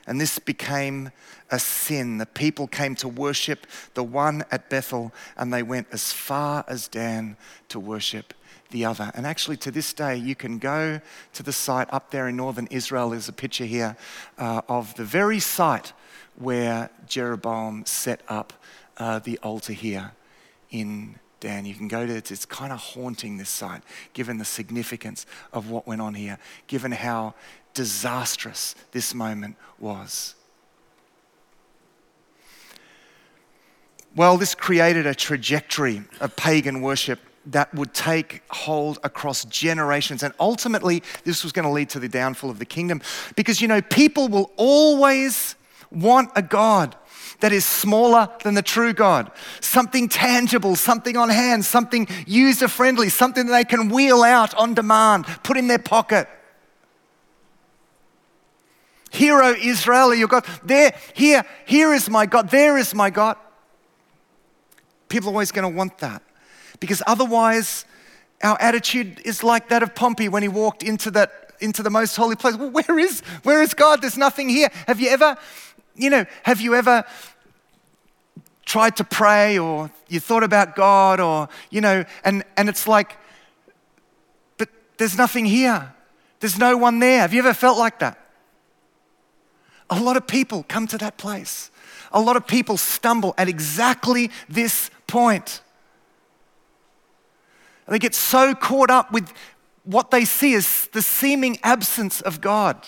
And 0.06 0.20
this 0.20 0.38
became 0.38 1.10
a 1.50 1.58
sin. 1.58 2.18
The 2.18 2.26
people 2.26 2.66
came 2.66 2.94
to 2.96 3.08
worship 3.08 3.66
the 3.94 4.04
one 4.04 4.44
at 4.50 4.70
Bethel, 4.70 5.12
and 5.36 5.52
they 5.52 5.62
went 5.62 5.88
as 5.90 6.12
far 6.12 6.64
as 6.68 6.88
Dan 6.88 7.36
to 7.68 7.80
worship 7.80 8.34
the 8.70 8.84
other. 8.84 9.10
And 9.14 9.26
actually, 9.26 9.56
to 9.58 9.70
this 9.70 9.92
day, 9.92 10.16
you 10.16 10.34
can 10.34 10.58
go 10.58 11.00
to 11.32 11.42
the 11.42 11.52
site 11.52 11.88
up 11.92 12.10
there 12.10 12.28
in 12.28 12.37
northern 12.37 12.66
Israel. 12.70 13.10
There's 13.10 13.28
a 13.28 13.32
picture 13.32 13.64
here 13.64 13.96
uh, 14.38 14.62
of 14.68 14.94
the 14.94 15.04
very 15.04 15.40
site 15.40 15.92
where 16.37 16.90
Jeroboam 17.06 17.84
set 17.87 18.22
up 18.28 18.52
uh, 18.96 19.18
the 19.18 19.38
altar 19.38 19.72
here 19.72 20.12
in 20.70 21.18
Dan. 21.40 21.66
You 21.66 21.75
can 21.75 21.88
go 21.88 22.06
to 22.06 22.16
it. 22.16 22.30
It's 22.30 22.44
kind 22.44 22.72
of 22.72 22.78
haunting 22.78 23.38
this 23.38 23.50
site, 23.50 23.82
given 24.12 24.38
the 24.38 24.44
significance 24.44 25.26
of 25.52 25.70
what 25.70 25.87
went 25.87 26.00
on 26.00 26.14
here, 26.14 26.38
given 26.66 26.92
how 26.92 27.34
disastrous 27.75 28.75
this 28.92 29.14
moment 29.14 29.56
was. 29.78 30.34
Well, 34.16 34.37
this 34.37 34.54
created 34.54 35.06
a 35.06 35.14
trajectory 35.14 36.02
of 36.20 36.34
pagan 36.34 36.80
worship 36.80 37.20
that 37.52 37.73
would 37.75 37.95
take 37.95 38.43
hold 38.50 38.99
across 39.02 39.45
generations. 39.47 40.23
And 40.23 40.35
ultimately, 40.38 41.02
this 41.25 41.43
was 41.43 41.52
going 41.52 41.64
to 41.64 41.71
lead 41.71 41.90
to 41.90 42.00
the 42.00 42.09
downfall 42.09 42.50
of 42.50 42.59
the 42.59 42.64
kingdom. 42.64 43.00
Because, 43.37 43.61
you 43.61 43.69
know, 43.69 43.81
people 43.81 44.28
will 44.28 44.52
always 44.57 45.57
want 45.90 46.31
a 46.37 46.43
God 46.43 46.95
that 47.40 47.52
is 47.52 47.64
smaller 47.64 48.28
than 48.43 48.55
the 48.55 48.62
true 48.62 48.93
God. 48.93 49.31
Something 49.61 50.09
tangible, 50.09 50.76
something 50.76 51.17
on 51.17 51.31
hand, 51.31 51.64
something 51.64 52.09
user 52.26 52.69
friendly, 52.69 53.09
something 53.09 53.47
that 53.47 53.52
they 53.52 53.64
can 53.64 53.88
wheel 53.88 54.23
out 54.23 54.55
on 54.55 54.75
demand, 54.75 55.26
put 55.43 55.57
in 55.57 55.69
their 55.69 55.78
pocket. 55.78 56.28
Hero 59.11 59.55
Israel, 59.55 60.14
your 60.14 60.28
God. 60.28 60.45
There, 60.64 60.93
here, 61.14 61.45
here 61.64 61.95
is 61.95 62.11
my 62.11 62.26
God. 62.26 62.50
There 62.50 62.76
is 62.76 62.95
my 62.95 63.09
God. 63.09 63.37
People 65.09 65.31
are 65.31 65.33
always 65.33 65.52
going 65.52 65.71
to 65.71 65.75
want 65.75 65.97
that 65.99 66.23
because 66.80 67.02
otherwise 67.06 67.85
our 68.42 68.56
attitude 68.61 69.20
is 69.25 69.42
like 69.42 69.68
that 69.68 69.82
of 69.82 69.94
Pompey 69.94 70.28
when 70.28 70.42
he 70.42 70.49
walked 70.49 70.82
into 70.82 71.11
that 71.12 71.32
into 71.61 71.82
the 71.82 71.90
most 71.90 72.14
holy 72.14 72.37
place. 72.37 72.56
Well, 72.56 72.70
where 72.70 72.99
is 72.99 73.20
where 73.42 73.62
is 73.62 73.75
God? 73.75 74.00
There's 74.00 74.16
nothing 74.16 74.49
here. 74.49 74.68
Have 74.87 75.00
you 75.00 75.08
ever, 75.11 75.37
you 75.97 76.08
know, 76.08 76.25
have 76.44 76.61
you 76.61 76.75
ever 76.75 77.04
tried 78.68 78.94
to 78.97 79.02
pray 79.02 79.58
or 79.58 79.90
you 80.08 80.20
thought 80.20 80.44
about 80.44 80.76
God 80.76 81.20
or, 81.20 81.49
you 81.70 81.80
know, 81.80 82.04
and, 82.23 82.44
and 82.56 82.68
it's 82.68 82.87
like, 82.87 83.16
but 84.58 84.68
there's 84.99 85.16
nothing 85.16 85.47
here. 85.47 85.94
There's 86.40 86.58
no 86.58 86.76
one 86.76 86.99
there. 86.99 87.20
Have 87.20 87.32
you 87.32 87.40
ever 87.40 87.54
felt 87.54 87.78
like 87.78 87.99
that? 88.00 88.18
A 89.88 89.99
lot 89.99 90.18
of 90.18 90.26
people 90.26 90.66
come 90.68 90.87
to 90.88 90.99
that 90.99 91.16
place. 91.16 91.70
A 92.12 92.20
lot 92.20 92.37
of 92.37 92.47
people 92.47 92.76
stumble 92.76 93.35
at 93.38 93.49
exactly 93.49 94.30
this 94.50 94.90
point. 95.06 95.62
And 97.88 97.95
they 97.95 97.99
get 97.99 98.14
so 98.14 98.54
caught 98.54 98.90
up 98.90 99.11
with 99.12 99.33
what 99.85 100.11
they 100.11 100.26
see 100.26 100.54
as 100.54 100.88
the 100.92 101.00
seeming 101.00 101.59
absence 101.62 102.21
of 102.21 102.42
God. 102.42 102.87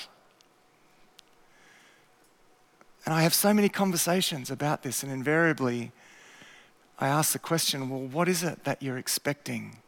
And 3.06 3.14
I 3.14 3.22
have 3.22 3.32
so 3.32 3.54
many 3.54 3.70
conversations 3.70 4.50
about 4.50 4.82
this, 4.82 5.02
and 5.02 5.10
invariably 5.10 5.90
I 6.98 7.08
ask 7.08 7.32
the 7.32 7.38
question 7.38 7.88
well, 7.88 8.02
what 8.02 8.28
is 8.28 8.42
it 8.42 8.64
that 8.64 8.82
you're 8.82 8.98
expecting? 8.98 9.78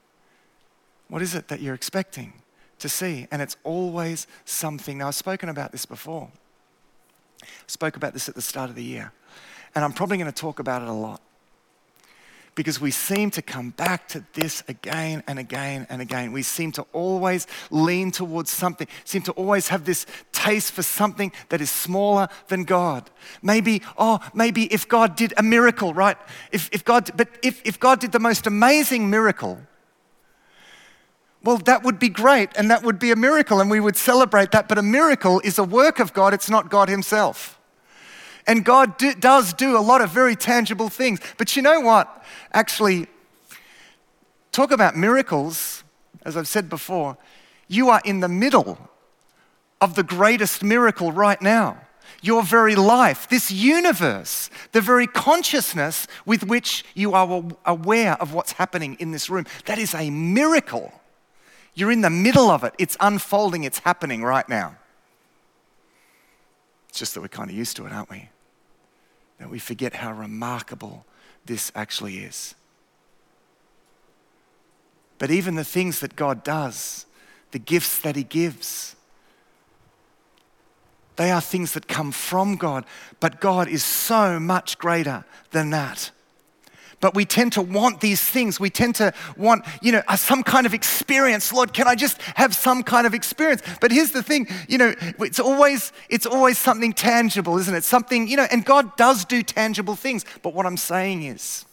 What 1.09 1.21
is 1.21 1.35
it 1.35 1.49
that 1.49 1.61
you're 1.61 1.75
expecting 1.75 2.33
to 2.79 2.89
see? 2.89 3.29
And 3.31 3.43
it's 3.43 3.59
always 3.65 4.27
something. 4.47 4.97
Now, 4.97 5.09
I've 5.09 5.15
spoken 5.15 5.51
about 5.51 5.73
this 5.73 5.85
before. 5.85 6.31
I 7.43 7.47
spoke 7.67 7.97
about 7.97 8.15
this 8.15 8.31
at 8.31 8.35
the 8.35 8.41
start 8.41 8.71
of 8.71 8.77
the 8.77 8.83
year, 8.83 9.13
and 9.75 9.85
I'm 9.85 9.93
probably 9.93 10.17
going 10.17 10.33
to 10.33 10.41
talk 10.41 10.59
about 10.59 10.81
it 10.81 10.89
a 10.89 10.93
lot 10.93 11.21
because 12.55 12.81
we 12.81 12.91
seem 12.91 13.31
to 13.31 13.43
come 13.43 13.71
back 13.71 14.09
to 14.09 14.25
this 14.35 14.63
again 14.69 15.23
and 15.27 15.39
again 15.39 15.87
and 15.89 16.03
again. 16.03 16.33
We 16.33 16.43
seem 16.43 16.73
to 16.73 16.83
always 16.93 17.47
lean 17.71 18.11
towards 18.11 18.51
something, 18.51 18.87
seem 19.05 19.23
to 19.23 19.33
always 19.33 19.69
have 19.69 19.85
this 19.85 20.07
taste 20.33 20.73
for 20.73 20.83
something 20.83 21.33
that 21.49 21.61
is 21.61 21.71
smaller 21.71 22.29
than 22.49 22.65
God. 22.65 23.11
Maybe, 23.41 23.83
oh, 23.97 24.21
maybe 24.35 24.65
if 24.73 24.87
God 24.87 25.17
did 25.17 25.33
a 25.37 25.43
miracle, 25.43 25.95
right? 25.95 26.19
If, 26.51 26.69
if 26.73 26.85
God, 26.85 27.11
but 27.17 27.29
if, 27.43 27.63
if 27.65 27.81
God 27.81 28.01
did 28.01 28.13
the 28.13 28.21
most 28.21 28.47
amazing 28.47 29.09
miracle, 29.09 29.59
well, 31.43 31.57
that 31.59 31.83
would 31.83 31.99
be 31.99 32.09
great 32.09 32.51
and 32.57 32.71
that 32.71 32.83
would 32.83 32.99
be 32.99 33.11
a 33.11 33.17
miracle 33.17 33.61
and 33.61 33.71
we 33.71 33.81
would 33.81 33.97
celebrate 33.97 34.53
that. 34.53 34.69
But 34.69 34.79
a 34.79 34.83
miracle 34.83 35.41
is 35.41 35.59
a 35.59 35.65
work 35.65 35.99
of 35.99 36.13
God, 36.13 36.35
it's 36.35 36.51
not 36.51 36.71
God 36.71 36.89
Himself. 36.89 37.59
And 38.47 38.65
God 38.65 38.99
do, 38.99 39.15
does 39.15 39.53
do 39.53 39.77
a 39.77 39.81
lot 39.81 40.01
of 40.01 40.11
very 40.11 40.37
tangible 40.37 40.89
things. 40.89 41.21
But 41.39 41.57
you 41.57 41.63
know 41.63 41.81
what? 41.81 42.25
Actually, 42.53 43.07
talk 44.51 44.71
about 44.71 44.97
miracles, 44.97 45.85
as 46.25 46.37
I've 46.37 46.49
said 46.49 46.69
before, 46.69 47.17
you 47.69 47.89
are 47.89 48.01
in 48.05 48.21
the 48.21 48.29
middle 48.29 48.79
of 49.81 49.95
the 49.95 50.03
greatest 50.03 50.63
miracle 50.63 51.13
right 51.13 51.41
now. 51.41 51.79
Your 52.21 52.43
very 52.43 52.77
life, 52.77 53.29
this 53.29 53.51
universe, 53.51 54.51
the 54.73 54.81
very 54.81 55.07
consciousness 55.07 56.07
with 56.27 56.45
which 56.45 56.85
you 56.95 57.15
are 57.15 57.45
aware 57.65 58.21
of 58.21 58.35
what's 58.35 58.53
happening 58.53 58.97
in 59.01 59.11
this 59.11 59.31
room, 59.31 59.47
that 59.65 59.79
is 59.79 59.95
a 59.95 60.11
miracle. 60.11 60.93
You're 61.75 61.91
in 61.91 62.03
the 62.03 62.11
middle 62.11 62.51
of 62.51 62.65
it. 62.65 62.75
It's 62.79 62.97
unfolding, 63.01 63.65
it's 63.65 63.81
happening 63.81 64.23
right 64.23 64.49
now. 64.49 64.77
It's 66.93 66.99
just 66.99 67.15
that 67.15 67.23
we're 67.23 67.29
kind 67.29 67.49
of 67.49 67.57
used 67.57 67.75
to 67.79 67.87
it, 67.87 67.93
aren't 67.93 68.11
we? 68.11 68.29
That 69.39 69.49
we 69.49 69.59
forget 69.59 69.95
how 69.95 70.13
remarkable 70.13 71.07
this 71.47 71.73
actually 71.75 72.19
is. 72.19 72.55
But 75.17 75.31
even 75.31 75.55
the 75.55 75.65
things 75.65 76.01
that 76.01 76.17
God 76.17 76.45
does, 76.45 77.07
the 77.53 77.59
gifts 77.59 77.99
that 78.01 78.15
He 78.15 78.25
gives, 78.25 78.95
they 81.17 81.31
are 81.31 81.41
things 81.41 81.73
that 81.73 81.89
come 81.89 82.13
from 82.13 82.57
God. 82.57 82.85
But 83.21 83.41
God 83.41 83.69
is 83.69 83.83
so 83.83 84.39
much 84.39 84.77
greater 84.77 85.25
than 85.51 85.71
that. 85.71 86.11
But 87.03 87.17
we 87.17 87.25
tend 87.25 87.53
to 87.55 87.63
want 87.63 88.01
these 88.01 88.23
things. 88.23 88.61
We 88.61 88.71
tend 88.71 88.95
to 88.95 89.13
want, 89.37 89.67
you 89.83 89.91
know, 89.91 90.03
uh, 90.07 90.15
some 90.15 90.45
kind 90.45 90.67
of 90.67 90.73
experience. 90.73 91.53
Lord, 91.53 91.75
can 91.75 91.89
I 91.89 91.97
just 91.97 92.23
have 92.37 92.55
some 92.55 92.85
kind 92.85 93.09
of 93.09 93.13
experience? 93.13 93.61
But 93.81 93.91
here's 93.91 94.13
the 94.13 94.23
thing, 94.23 94.47
you 94.69 94.79
know, 94.79 94.95
it's 95.19 95.41
always, 95.41 95.93
it's 96.09 96.27
always 96.27 96.59
something 96.59 96.93
tangible, 96.93 97.59
isn't 97.59 97.75
it? 97.75 97.83
Something, 97.83 98.29
you 98.29 98.37
know, 98.37 98.47
and 98.53 98.65
God 98.65 98.97
does 98.97 99.25
do 99.25 99.43
tangible 99.43 99.97
things. 99.97 100.25
But 100.43 100.55
what 100.55 100.65
I'm 100.65 100.77
saying 100.77 101.25
is 101.25 101.67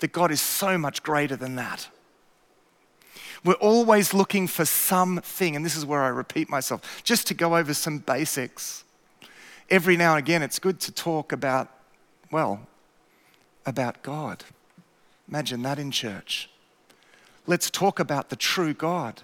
that 0.00 0.10
God 0.10 0.32
is 0.32 0.40
so 0.40 0.76
much 0.76 1.04
greater 1.04 1.36
than 1.36 1.54
that. 1.54 1.88
We're 3.44 3.54
always 3.54 4.12
looking 4.12 4.48
for 4.48 4.64
something, 4.64 5.54
and 5.54 5.64
this 5.64 5.76
is 5.76 5.86
where 5.86 6.02
I 6.02 6.08
repeat 6.08 6.50
myself, 6.50 7.00
just 7.04 7.28
to 7.28 7.34
go 7.34 7.56
over 7.56 7.72
some 7.74 7.98
basics. 7.98 8.82
Every 9.70 9.96
now 9.96 10.16
and 10.16 10.18
again, 10.18 10.42
it's 10.42 10.58
good 10.58 10.80
to 10.80 10.90
talk 10.90 11.30
about, 11.30 11.70
well, 12.32 12.67
about 13.66 14.02
God. 14.02 14.44
Imagine 15.28 15.62
that 15.62 15.78
in 15.78 15.90
church. 15.90 16.50
let's 17.46 17.70
talk 17.70 17.98
about 17.98 18.28
the 18.28 18.36
true 18.36 18.74
God. 18.74 19.22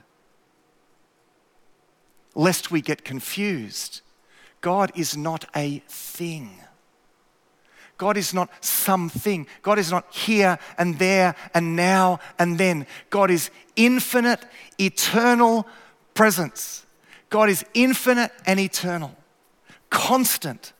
Lest 2.34 2.70
we 2.70 2.80
get 2.80 3.04
confused, 3.04 4.00
God 4.60 4.90
is 4.94 5.16
not 5.16 5.44
a 5.54 5.80
thing. 5.88 6.58
God 7.96 8.16
is 8.16 8.34
not 8.34 8.50
something. 8.64 9.46
God 9.62 9.78
is 9.78 9.90
not 9.90 10.12
here 10.12 10.58
and 10.78 10.98
there 10.98 11.36
and 11.52 11.76
now 11.76 12.18
and 12.38 12.58
then. 12.58 12.86
God 13.10 13.30
is 13.30 13.50
infinite, 13.76 14.44
eternal 14.78 15.66
presence. 16.14 16.86
God 17.30 17.48
is 17.48 17.64
infinite 17.74 18.32
and 18.46 18.58
eternal, 18.58 19.14
constant. 19.90 20.72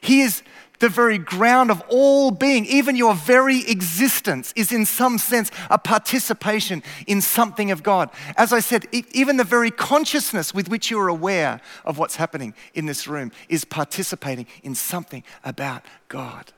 He 0.00 0.22
is 0.22 0.42
the 0.80 0.88
very 0.88 1.18
ground 1.18 1.70
of 1.70 1.82
all 1.88 2.30
being, 2.30 2.66
even 2.66 2.96
your 2.96 3.14
very 3.14 3.60
existence, 3.70 4.52
is 4.56 4.72
in 4.72 4.84
some 4.84 5.18
sense 5.18 5.50
a 5.70 5.78
participation 5.78 6.82
in 7.06 7.20
something 7.20 7.70
of 7.70 7.82
God. 7.82 8.10
As 8.36 8.52
I 8.52 8.60
said, 8.60 8.86
even 8.92 9.36
the 9.36 9.44
very 9.44 9.70
consciousness 9.70 10.52
with 10.52 10.68
which 10.68 10.90
you 10.90 10.98
are 10.98 11.08
aware 11.08 11.60
of 11.84 11.98
what's 11.98 12.16
happening 12.16 12.54
in 12.74 12.86
this 12.86 13.06
room 13.06 13.30
is 13.48 13.64
participating 13.64 14.46
in 14.62 14.74
something 14.74 15.22
about 15.44 15.84
God. 16.08 16.52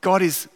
God 0.00 0.20
is 0.20 0.48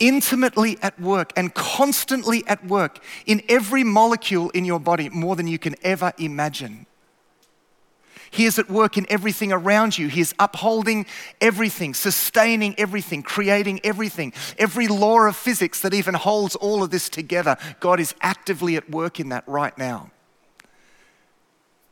intimately 0.00 0.78
at 0.82 0.98
work 1.00 1.32
and 1.36 1.54
constantly 1.54 2.46
at 2.46 2.64
work 2.66 2.98
in 3.26 3.42
every 3.48 3.84
molecule 3.84 4.50
in 4.50 4.64
your 4.64 4.80
body 4.80 5.08
more 5.08 5.36
than 5.36 5.46
you 5.46 5.58
can 5.58 5.74
ever 5.82 6.12
imagine. 6.18 6.86
He 8.30 8.44
is 8.44 8.58
at 8.58 8.70
work 8.70 8.98
in 8.98 9.06
everything 9.08 9.52
around 9.52 9.96
you. 9.96 10.08
He 10.08 10.20
is 10.20 10.34
upholding 10.38 11.06
everything, 11.40 11.94
sustaining 11.94 12.74
everything, 12.78 13.22
creating 13.22 13.80
everything. 13.84 14.32
Every 14.58 14.88
law 14.88 15.20
of 15.20 15.36
physics 15.36 15.80
that 15.80 15.94
even 15.94 16.14
holds 16.14 16.54
all 16.56 16.82
of 16.82 16.90
this 16.90 17.08
together, 17.08 17.56
God 17.80 18.00
is 18.00 18.14
actively 18.20 18.76
at 18.76 18.90
work 18.90 19.18
in 19.20 19.30
that 19.30 19.44
right 19.46 19.76
now. 19.78 20.10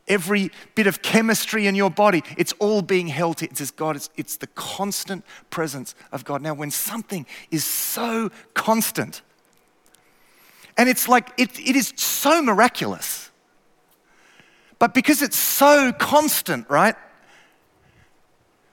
Every 0.07 0.51
bit 0.75 0.87
of 0.87 1.01
chemistry 1.01 1.67
in 1.67 1.75
your 1.75 1.89
body, 1.89 2.23
it's 2.37 2.53
all 2.59 2.81
being 2.81 3.07
held. 3.07 3.43
It's 3.43 3.59
as 3.59 3.71
God. 3.71 3.97
It's, 3.97 4.09
it's 4.15 4.37
the 4.37 4.47
constant 4.47 5.25
presence 5.49 5.95
of 6.13 6.23
God. 6.23 6.41
Now, 6.41 6.53
when 6.53 6.71
something 6.71 7.25
is 7.51 7.65
so 7.65 8.31
constant, 8.53 9.21
and 10.77 10.87
it's 10.87 11.09
like 11.09 11.31
it, 11.37 11.59
it 11.59 11.75
is 11.75 11.91
so 11.97 12.41
miraculous 12.41 13.26
but 14.79 14.93
because 14.93 15.21
it's 15.21 15.37
so 15.37 15.91
constant, 15.91 16.69
right? 16.69 16.95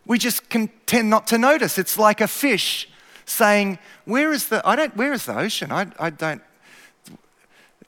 We 0.06 0.18
just 0.18 0.50
can 0.50 0.70
tend 0.86 1.08
not 1.08 1.26
to 1.28 1.38
notice. 1.38 1.78
It's 1.78 1.98
like 1.98 2.20
a 2.20 2.28
fish 2.28 2.88
saying, 3.24 3.78
Where 4.04 4.32
is 4.32 4.48
the, 4.48 4.66
I 4.66 4.76
don't, 4.76 4.94
where 4.96 5.12
is 5.12 5.26
the 5.26 5.38
ocean? 5.38 5.72
I, 5.72 5.86
I 5.98 6.10
don't, 6.10 6.42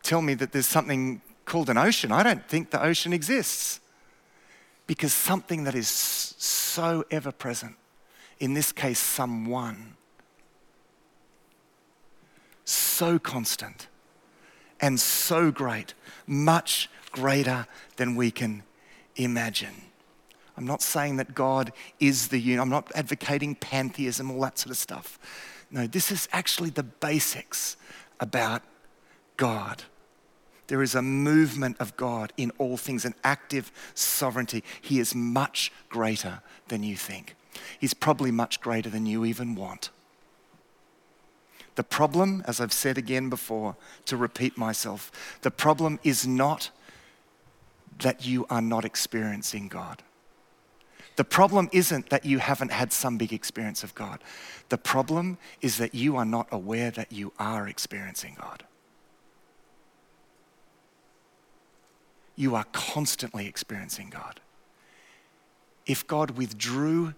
tell 0.03 0.23
me 0.23 0.35
that 0.35 0.53
there's 0.53 0.69
something 0.69 1.21
called 1.45 1.69
an 1.69 1.77
ocean. 1.77 2.13
I 2.13 2.23
don't 2.23 2.47
think 2.49 2.71
the 2.71 2.83
ocean 2.83 3.13
exists. 3.13 3.81
Because 4.87 5.13
something 5.13 5.65
that 5.65 5.75
is 5.75 5.89
so 5.89 7.05
ever 7.11 7.33
present, 7.33 7.75
in 8.39 8.55
this 8.55 8.71
case, 8.71 9.01
someone, 9.01 9.97
so 12.65 13.19
constant 13.19 13.89
and 14.81 15.01
so 15.01 15.51
great, 15.51 15.95
much 16.27 16.89
greater 17.17 17.67
than 17.97 18.15
we 18.15 18.31
can 18.31 18.63
imagine. 19.17 19.75
I'm 20.57 20.67
not 20.67 20.83
saying 20.83 21.17
that 21.17 21.35
God 21.35 21.73
is 21.99 22.29
the 22.29 22.39
universe. 22.39 22.63
I'm 22.63 22.71
not 22.71 22.93
advocating 22.95 23.55
pantheism, 23.55 24.31
all 24.31 24.41
that 24.43 24.59
sort 24.59 24.71
of 24.71 24.77
stuff. 24.77 25.19
No, 25.71 25.87
this 25.87 26.13
is 26.13 26.29
actually 26.33 26.71
the 26.71 26.83
basics 26.83 27.77
about 28.21 28.63
God. 29.37 29.85
There 30.67 30.83
is 30.83 30.95
a 30.95 31.03
movement 31.03 31.77
of 31.81 31.97
God 31.97 32.33
in 32.37 32.53
all 32.59 32.77
things, 32.77 33.05
an 33.05 33.15
active 33.25 33.73
sovereignty. 33.95 34.63
He 34.81 34.99
is 34.99 35.15
much 35.15 35.73
greater 35.89 36.43
than 36.69 36.83
you 36.83 36.97
think. 36.97 37.35
He's 37.79 37.95
probably 37.95 38.31
much 38.31 38.61
greater 38.61 38.91
than 38.91 39.07
you 39.07 39.25
even 39.25 39.55
want. 39.55 39.91
The 41.77 41.85
problem, 41.85 42.43
as 42.47 42.61
I've 42.61 42.73
said 42.73 42.99
again 42.99 43.29
before, 43.31 43.77
to 44.07 44.17
repeat 44.17 44.59
myself, 44.59 45.39
the 45.43 45.51
problem 45.51 46.01
is 46.03 46.27
not 46.27 46.71
that 48.01 48.27
you 48.27 48.47
are 48.51 48.63
not 48.63 48.85
experiencing 48.85 49.69
God. 49.69 50.03
The 51.17 51.25
problem 51.25 51.71
isn't 51.73 52.11
that 52.11 52.27
you 52.27 52.39
haven't 52.39 52.71
had 52.71 52.93
some 52.93 53.17
big 53.17 53.33
experience 53.33 53.83
of 53.83 53.95
God. 53.95 54.21
The 54.69 54.77
problem 54.77 55.39
is 55.63 55.79
that 55.79 55.95
you 55.95 56.17
are 56.17 56.27
not 56.27 56.47
aware 56.53 56.91
that 56.91 57.11
you 57.11 57.33
are 57.39 57.67
experiencing 57.67 58.37
God. 58.39 58.65
You 62.37 62.55
are 62.55 62.65
constantly 62.73 63.47
experiencing 63.47 64.11
God. 64.11 64.41
If 65.87 66.07
God 66.07 66.33
withdrew, 66.33 67.15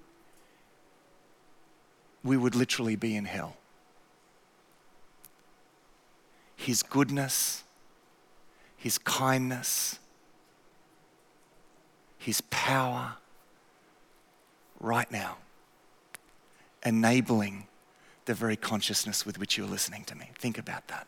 we 2.23 2.37
would 2.37 2.55
literally 2.55 2.95
be 2.95 3.17
in 3.17 3.25
hell. 3.25 3.57
His 6.55 6.85
goodness, 6.85 7.65
His 8.77 8.99
kindness, 8.99 9.99
his 12.19 12.41
power 12.43 13.15
right 14.81 15.11
now, 15.11 15.39
enabling 16.85 17.67
the 18.27 18.35
very 18.35 18.57
consciousness 18.57 19.25
with 19.25 19.39
which 19.39 19.57
you're 19.57 19.67
listening 19.67 20.05
to 20.05 20.15
me. 20.15 20.31
Think 20.39 20.59
about 20.59 20.89
that. 20.89 21.07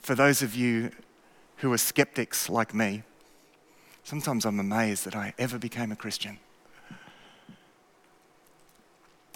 For 0.00 0.14
those 0.14 0.42
of 0.42 0.54
you 0.54 0.92
who 1.56 1.72
are 1.72 1.78
skeptics 1.78 2.48
like 2.48 2.72
me, 2.72 3.02
sometimes 4.04 4.44
I'm 4.44 4.60
amazed 4.60 5.04
that 5.04 5.16
I 5.16 5.34
ever 5.38 5.58
became 5.58 5.92
a 5.92 5.96
Christian. 5.96 6.38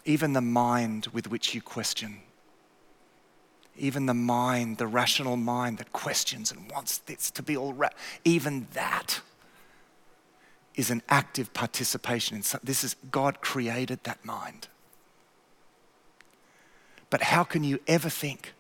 Even 0.05 0.33
the 0.33 0.41
mind 0.41 1.09
with 1.13 1.29
which 1.29 1.55
you 1.55 1.63
question 1.63 2.21
even 3.77 4.07
the 4.07 4.15
mind, 4.15 4.79
the 4.79 4.87
rational 4.87 5.37
mind 5.37 5.79
that 5.79 5.93
questions 5.93 6.53
and 6.53 6.71
wants 6.71 6.99
this 6.99 7.31
to 7.33 7.43
be 7.43 7.57
all 7.57 7.73
right, 7.73 7.93
even 8.25 8.69
that 8.73 9.21
is 10.75 10.91
an 10.91 11.03
active 11.09 11.53
participation 11.55 12.37
in 12.37 12.43
this 12.63 12.85
is 12.85 12.97
God 13.11 13.41
created 13.41 14.03
that 14.05 14.25
mind. 14.25 14.69
But 17.11 17.23
how 17.23 17.45
can 17.45 17.63
you 17.63 17.79
ever 17.87 18.09
think 18.09 18.55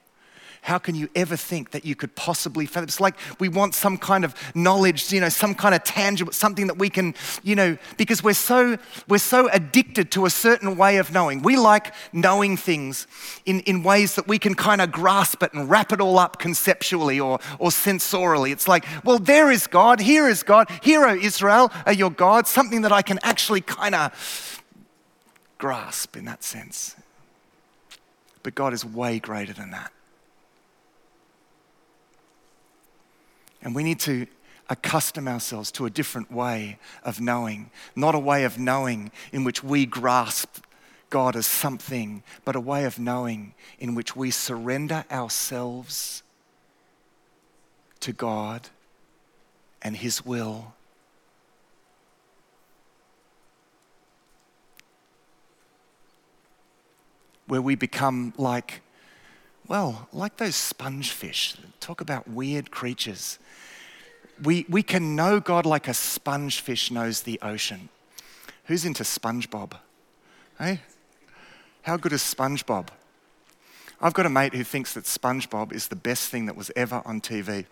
how 0.64 0.78
can 0.78 0.94
you 0.94 1.10
ever 1.14 1.36
think 1.36 1.72
that 1.72 1.84
you 1.84 1.94
could 1.94 2.14
possibly? 2.14 2.66
It's 2.74 2.98
like 2.98 3.16
we 3.38 3.50
want 3.50 3.74
some 3.74 3.98
kind 3.98 4.24
of 4.24 4.34
knowledge, 4.54 5.12
you 5.12 5.20
know, 5.20 5.28
some 5.28 5.54
kind 5.54 5.74
of 5.74 5.84
tangible, 5.84 6.32
something 6.32 6.68
that 6.68 6.78
we 6.78 6.88
can, 6.88 7.14
you 7.42 7.54
know, 7.54 7.76
because 7.98 8.24
we're 8.24 8.32
so 8.32 8.78
we're 9.06 9.18
so 9.18 9.50
addicted 9.50 10.10
to 10.12 10.24
a 10.24 10.30
certain 10.30 10.78
way 10.78 10.96
of 10.96 11.12
knowing. 11.12 11.42
We 11.42 11.58
like 11.58 11.92
knowing 12.14 12.56
things 12.56 13.06
in, 13.44 13.60
in 13.60 13.82
ways 13.82 14.14
that 14.14 14.26
we 14.26 14.38
can 14.38 14.54
kind 14.54 14.80
of 14.80 14.90
grasp 14.90 15.42
it 15.42 15.52
and 15.52 15.68
wrap 15.68 15.92
it 15.92 16.00
all 16.00 16.18
up 16.18 16.38
conceptually 16.38 17.20
or, 17.20 17.40
or 17.58 17.68
sensorially. 17.68 18.50
It's 18.50 18.66
like, 18.66 18.86
well, 19.04 19.18
there 19.18 19.50
is 19.50 19.66
God, 19.66 20.00
here 20.00 20.26
is 20.26 20.42
God, 20.42 20.70
here, 20.82 21.04
O 21.04 21.14
Israel, 21.14 21.70
are 21.84 21.92
your 21.92 22.10
God, 22.10 22.46
something 22.46 22.80
that 22.82 22.92
I 22.92 23.02
can 23.02 23.18
actually 23.22 23.60
kind 23.60 23.94
of 23.94 24.62
grasp 25.58 26.16
in 26.16 26.24
that 26.24 26.42
sense. 26.42 26.96
But 28.42 28.54
God 28.54 28.72
is 28.72 28.82
way 28.82 29.18
greater 29.18 29.52
than 29.52 29.70
that. 29.72 29.92
And 33.64 33.74
we 33.74 33.82
need 33.82 33.98
to 34.00 34.26
accustom 34.68 35.26
ourselves 35.26 35.72
to 35.72 35.86
a 35.86 35.90
different 35.90 36.30
way 36.30 36.78
of 37.02 37.20
knowing, 37.20 37.70
not 37.96 38.14
a 38.14 38.18
way 38.18 38.44
of 38.44 38.58
knowing 38.58 39.10
in 39.32 39.42
which 39.42 39.64
we 39.64 39.86
grasp 39.86 40.58
God 41.10 41.34
as 41.34 41.46
something, 41.46 42.22
but 42.44 42.56
a 42.56 42.60
way 42.60 42.84
of 42.84 42.98
knowing 42.98 43.54
in 43.78 43.94
which 43.94 44.14
we 44.14 44.30
surrender 44.30 45.04
ourselves 45.10 46.22
to 48.00 48.12
God 48.12 48.68
and 49.80 49.96
His 49.96 50.24
will. 50.24 50.74
Where 57.46 57.62
we 57.62 57.74
become 57.74 58.32
like, 58.36 58.80
well, 59.66 60.08
like 60.12 60.36
those 60.36 60.56
sponge 60.56 61.10
fish. 61.10 61.56
Talk 61.80 62.00
about 62.00 62.28
weird 62.28 62.70
creatures 62.70 63.38
we, 64.42 64.66
we 64.68 64.82
can 64.82 65.14
know 65.14 65.40
God 65.40 65.66
like 65.66 65.88
a 65.88 65.94
sponge 65.94 66.60
fish 66.60 66.90
knows 66.90 67.22
the 67.22 67.38
ocean. 67.42 67.88
Who's 68.64 68.84
into 68.84 69.02
SpongeBob? 69.02 69.72
Hey? 70.58 70.80
How 71.82 71.96
good 71.96 72.12
is 72.12 72.22
SpongeBob? 72.22 72.88
I've 74.00 74.14
got 74.14 74.26
a 74.26 74.30
mate 74.30 74.54
who 74.54 74.64
thinks 74.64 74.94
that 74.94 75.04
SpongeBob 75.04 75.72
is 75.72 75.88
the 75.88 75.96
best 75.96 76.30
thing 76.30 76.46
that 76.46 76.56
was 76.56 76.70
ever 76.74 77.02
on 77.04 77.20
TV. 77.20 77.66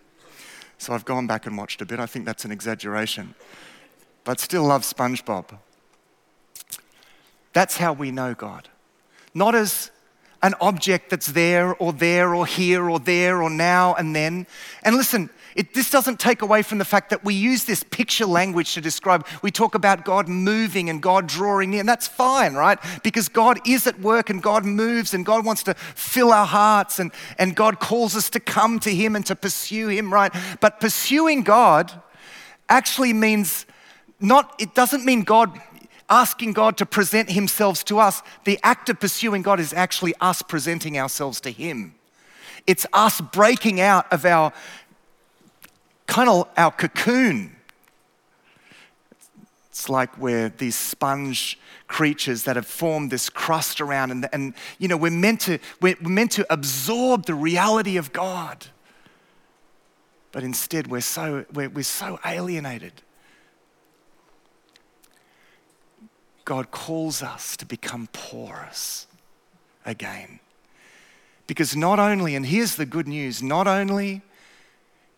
So 0.78 0.92
I've 0.92 1.04
gone 1.04 1.26
back 1.26 1.46
and 1.46 1.56
watched 1.56 1.80
a 1.80 1.86
bit. 1.86 1.98
I 1.98 2.06
think 2.06 2.26
that's 2.26 2.44
an 2.44 2.52
exaggeration. 2.52 3.34
But 4.24 4.40
still 4.40 4.64
love 4.64 4.82
SpongeBob. 4.82 5.58
That's 7.52 7.76
how 7.76 7.92
we 7.92 8.10
know 8.10 8.34
God. 8.34 8.68
Not 9.34 9.54
as 9.54 9.90
an 10.42 10.54
object 10.60 11.10
that's 11.10 11.28
there 11.28 11.74
or 11.76 11.92
there 11.92 12.34
or 12.34 12.46
here 12.46 12.88
or 12.88 12.98
there 12.98 13.42
or 13.42 13.50
now 13.50 13.94
and 13.94 14.14
then. 14.14 14.46
And 14.82 14.96
listen, 14.96 15.30
it, 15.54 15.74
this 15.74 15.90
doesn't 15.90 16.18
take 16.18 16.42
away 16.42 16.62
from 16.62 16.78
the 16.78 16.84
fact 16.84 17.10
that 17.10 17.24
we 17.24 17.34
use 17.34 17.64
this 17.64 17.82
picture 17.82 18.26
language 18.26 18.74
to 18.74 18.80
describe. 18.80 19.26
We 19.42 19.50
talk 19.50 19.74
about 19.74 20.04
God 20.04 20.28
moving 20.28 20.88
and 20.88 21.02
God 21.02 21.26
drawing 21.26 21.70
near, 21.70 21.80
and 21.80 21.88
that's 21.88 22.08
fine, 22.08 22.54
right? 22.54 22.78
Because 23.02 23.28
God 23.28 23.60
is 23.66 23.86
at 23.86 24.00
work 24.00 24.30
and 24.30 24.42
God 24.42 24.64
moves 24.64 25.12
and 25.12 25.26
God 25.26 25.44
wants 25.44 25.62
to 25.64 25.74
fill 25.74 26.32
our 26.32 26.46
hearts 26.46 26.98
and, 26.98 27.12
and 27.38 27.54
God 27.54 27.80
calls 27.80 28.16
us 28.16 28.30
to 28.30 28.40
come 28.40 28.80
to 28.80 28.94
Him 28.94 29.14
and 29.14 29.26
to 29.26 29.36
pursue 29.36 29.88
Him, 29.88 30.12
right? 30.12 30.32
But 30.60 30.80
pursuing 30.80 31.42
God 31.42 31.92
actually 32.68 33.12
means 33.12 33.66
not, 34.20 34.54
it 34.58 34.74
doesn't 34.74 35.04
mean 35.04 35.22
God 35.22 35.60
asking 36.12 36.52
God 36.52 36.76
to 36.76 36.84
present 36.84 37.30
Himself 37.30 37.84
to 37.86 37.98
us. 37.98 38.22
The 38.44 38.60
act 38.62 38.90
of 38.90 39.00
pursuing 39.00 39.40
God 39.40 39.58
is 39.58 39.72
actually 39.72 40.14
us 40.20 40.42
presenting 40.42 40.98
ourselves 40.98 41.40
to 41.40 41.50
Him. 41.50 41.94
It's 42.66 42.86
us 42.92 43.20
breaking 43.20 43.80
out 43.80 44.12
of 44.12 44.26
our 44.26 44.52
kind 46.06 46.28
of 46.28 46.48
our 46.56 46.70
cocoon. 46.70 47.56
It's 49.70 49.88
like 49.88 50.18
we're 50.18 50.50
these 50.50 50.76
sponge 50.76 51.58
creatures 51.86 52.44
that 52.44 52.56
have 52.56 52.66
formed 52.66 53.10
this 53.10 53.30
crust 53.30 53.80
around, 53.80 54.10
and, 54.10 54.28
and 54.32 54.54
you 54.78 54.88
know, 54.88 54.98
we're 54.98 55.10
meant, 55.10 55.40
to, 55.42 55.58
we're 55.80 55.96
meant 56.00 56.32
to 56.32 56.46
absorb 56.52 57.24
the 57.24 57.34
reality 57.34 57.96
of 57.96 58.12
God. 58.12 58.66
But 60.30 60.42
instead, 60.42 60.88
we're 60.88 61.00
so, 61.00 61.46
we're, 61.54 61.70
we're 61.70 61.84
so 61.84 62.20
alienated. 62.24 62.92
God 66.44 66.70
calls 66.70 67.22
us 67.22 67.56
to 67.58 67.66
become 67.66 68.08
porous 68.12 69.06
again. 69.84 70.40
Because 71.46 71.76
not 71.76 71.98
only, 71.98 72.34
and 72.34 72.46
here's 72.46 72.76
the 72.76 72.86
good 72.86 73.06
news, 73.06 73.42
not 73.42 73.66
only 73.66 74.22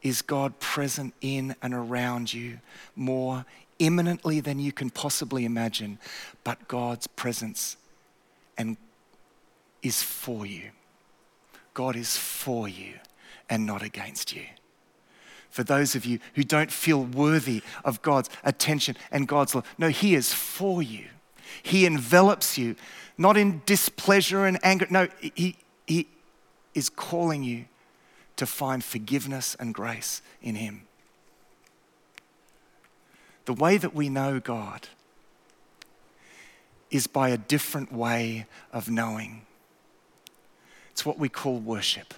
is 0.02 0.20
God 0.22 0.58
present 0.60 1.14
in 1.20 1.54
and 1.62 1.72
around 1.72 2.32
you 2.32 2.60
more 2.94 3.46
immanently 3.78 4.40
than 4.40 4.58
you 4.58 4.72
can 4.72 4.90
possibly 4.90 5.44
imagine, 5.44 5.98
but 6.44 6.68
God's 6.68 7.06
presence 7.06 7.76
and 8.56 8.76
is 9.82 10.02
for 10.02 10.46
you. 10.46 10.70
God 11.72 11.96
is 11.96 12.16
for 12.16 12.68
you 12.68 12.94
and 13.48 13.66
not 13.66 13.82
against 13.82 14.34
you. 14.34 14.44
For 15.50 15.62
those 15.62 15.94
of 15.94 16.04
you 16.04 16.18
who 16.34 16.42
don't 16.42 16.70
feel 16.70 17.04
worthy 17.04 17.62
of 17.84 18.02
God's 18.02 18.28
attention 18.42 18.96
and 19.10 19.28
God's 19.28 19.54
love, 19.54 19.64
no, 19.78 19.88
He 19.88 20.14
is 20.14 20.32
for 20.32 20.82
you. 20.82 21.06
He 21.62 21.86
envelops 21.86 22.58
you, 22.58 22.76
not 23.16 23.36
in 23.36 23.62
displeasure 23.66 24.44
and 24.46 24.58
anger. 24.62 24.86
No, 24.90 25.08
He, 25.20 25.56
he 25.86 26.08
is 26.74 26.88
calling 26.88 27.42
you 27.42 27.66
to 28.36 28.46
find 28.46 28.82
forgiveness 28.82 29.56
and 29.58 29.72
grace 29.72 30.22
in 30.42 30.56
Him. 30.56 30.82
The 33.44 33.52
way 33.52 33.76
that 33.76 33.94
we 33.94 34.08
know 34.08 34.40
God 34.40 34.88
is 36.90 37.06
by 37.06 37.30
a 37.30 37.36
different 37.36 37.92
way 37.92 38.46
of 38.72 38.88
knowing. 38.88 39.42
It's 40.92 41.04
what 41.04 41.18
we 41.18 41.28
call 41.28 41.58
worship. 41.58 42.14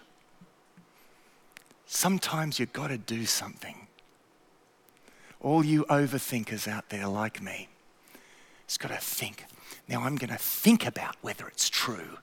Sometimes 1.86 2.58
you've 2.58 2.72
got 2.72 2.88
to 2.88 2.98
do 2.98 3.24
something. 3.24 3.86
All 5.40 5.64
you 5.64 5.84
overthinkers 5.88 6.68
out 6.68 6.90
there 6.90 7.06
like 7.06 7.40
me, 7.40 7.68
it's 8.66 8.76
got 8.76 8.88
to 8.88 8.98
think. 8.98 9.46
Now 9.88 10.02
I'm 10.02 10.16
going 10.16 10.30
to 10.30 10.38
think 10.38 10.86
about 10.86 11.16
whether 11.22 11.48
it's 11.48 11.70
true 11.70 12.18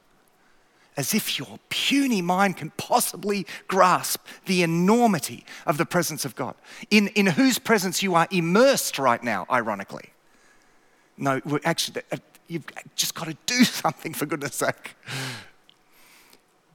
as 0.95 1.13
if 1.13 1.39
your 1.39 1.59
puny 1.69 2.21
mind 2.21 2.57
can 2.57 2.71
possibly 2.71 3.45
grasp 3.67 4.25
the 4.45 4.63
enormity 4.63 5.45
of 5.65 5.77
the 5.77 5.85
presence 5.85 6.25
of 6.25 6.35
God, 6.35 6.55
in, 6.89 7.07
in 7.09 7.25
whose 7.25 7.59
presence 7.59 8.03
you 8.03 8.15
are 8.15 8.27
immersed 8.31 8.99
right 8.99 9.23
now, 9.23 9.45
ironically. 9.49 10.11
No, 11.17 11.41
actually, 11.63 12.01
uh, 12.11 12.17
you've 12.47 12.65
just 12.95 13.15
got 13.15 13.25
to 13.25 13.37
do 13.45 13.63
something 13.63 14.13
for 14.13 14.25
goodness 14.25 14.55
sake. 14.55 14.95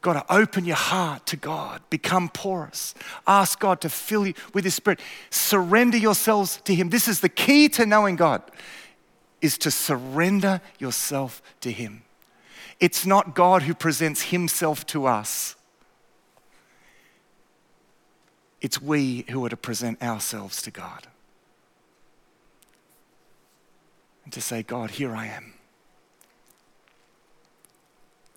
Got 0.01 0.13
to 0.13 0.35
open 0.35 0.65
your 0.65 0.77
heart 0.77 1.27
to 1.27 1.37
God, 1.37 1.83
become 1.91 2.29
porous, 2.29 2.95
ask 3.27 3.59
God 3.59 3.81
to 3.81 3.89
fill 3.89 4.27
you 4.29 4.35
with 4.55 4.65
His 4.65 4.75
Spirit, 4.75 5.01
surrender 5.31 5.99
yourselves 5.99 6.61
to 6.65 6.75
Him. 6.75 6.91
This 6.91 7.09
is 7.09 7.21
the 7.21 7.29
key 7.29 7.69
to 7.71 7.85
knowing 7.85 8.15
God, 8.15 8.43
is 9.41 9.59
to 9.59 9.71
surrender 9.71 10.61
yourself 10.79 11.43
to 11.61 11.71
Him. 11.71 12.03
It's 12.81 13.05
not 13.05 13.35
God 13.35 13.63
who 13.63 13.75
presents 13.75 14.23
himself 14.23 14.87
to 14.87 15.07
us. 15.07 15.57
It's 18.61 18.81
we 18.81 19.25
who 19.31 19.45
are 19.45 19.49
to 19.49 19.57
present 19.57 20.03
ourselves 20.03 20.63
to 20.63 20.71
God. 20.71 21.09
And 24.25 24.33
to 24.33 24.41
say, 24.41 24.63
God, 24.63 24.93
here 24.93 25.15
I 25.15 25.27
am. 25.27 25.55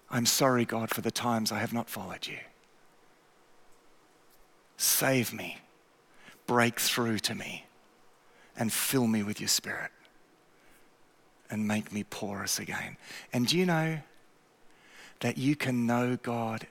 I'm 0.10 0.26
sorry, 0.26 0.66
God, 0.66 0.90
for 0.90 1.02
the 1.02 1.12
times 1.12 1.52
I 1.52 1.60
have 1.60 1.74
not 1.74 1.90
followed 1.90 2.28
you. 2.28 2.38
Save 4.78 5.34
me, 5.34 5.58
break 6.48 6.80
through 6.80 7.20
to 7.20 7.36
me, 7.36 7.66
and 8.58 8.74
fill 8.74 9.08
me 9.08 9.24
with 9.24 9.40
your 9.40 9.48
spirit 9.48 9.92
and 11.52 11.68
make 11.68 11.92
me 11.92 12.04
porous 12.04 12.58
again. 12.58 12.98
And 13.32 13.46
do 13.46 13.58
you 13.58 13.66
know, 13.66 14.00
that 15.20 15.38
you 15.38 15.56
can 15.56 15.86
know 15.86 16.18
God 16.22 16.66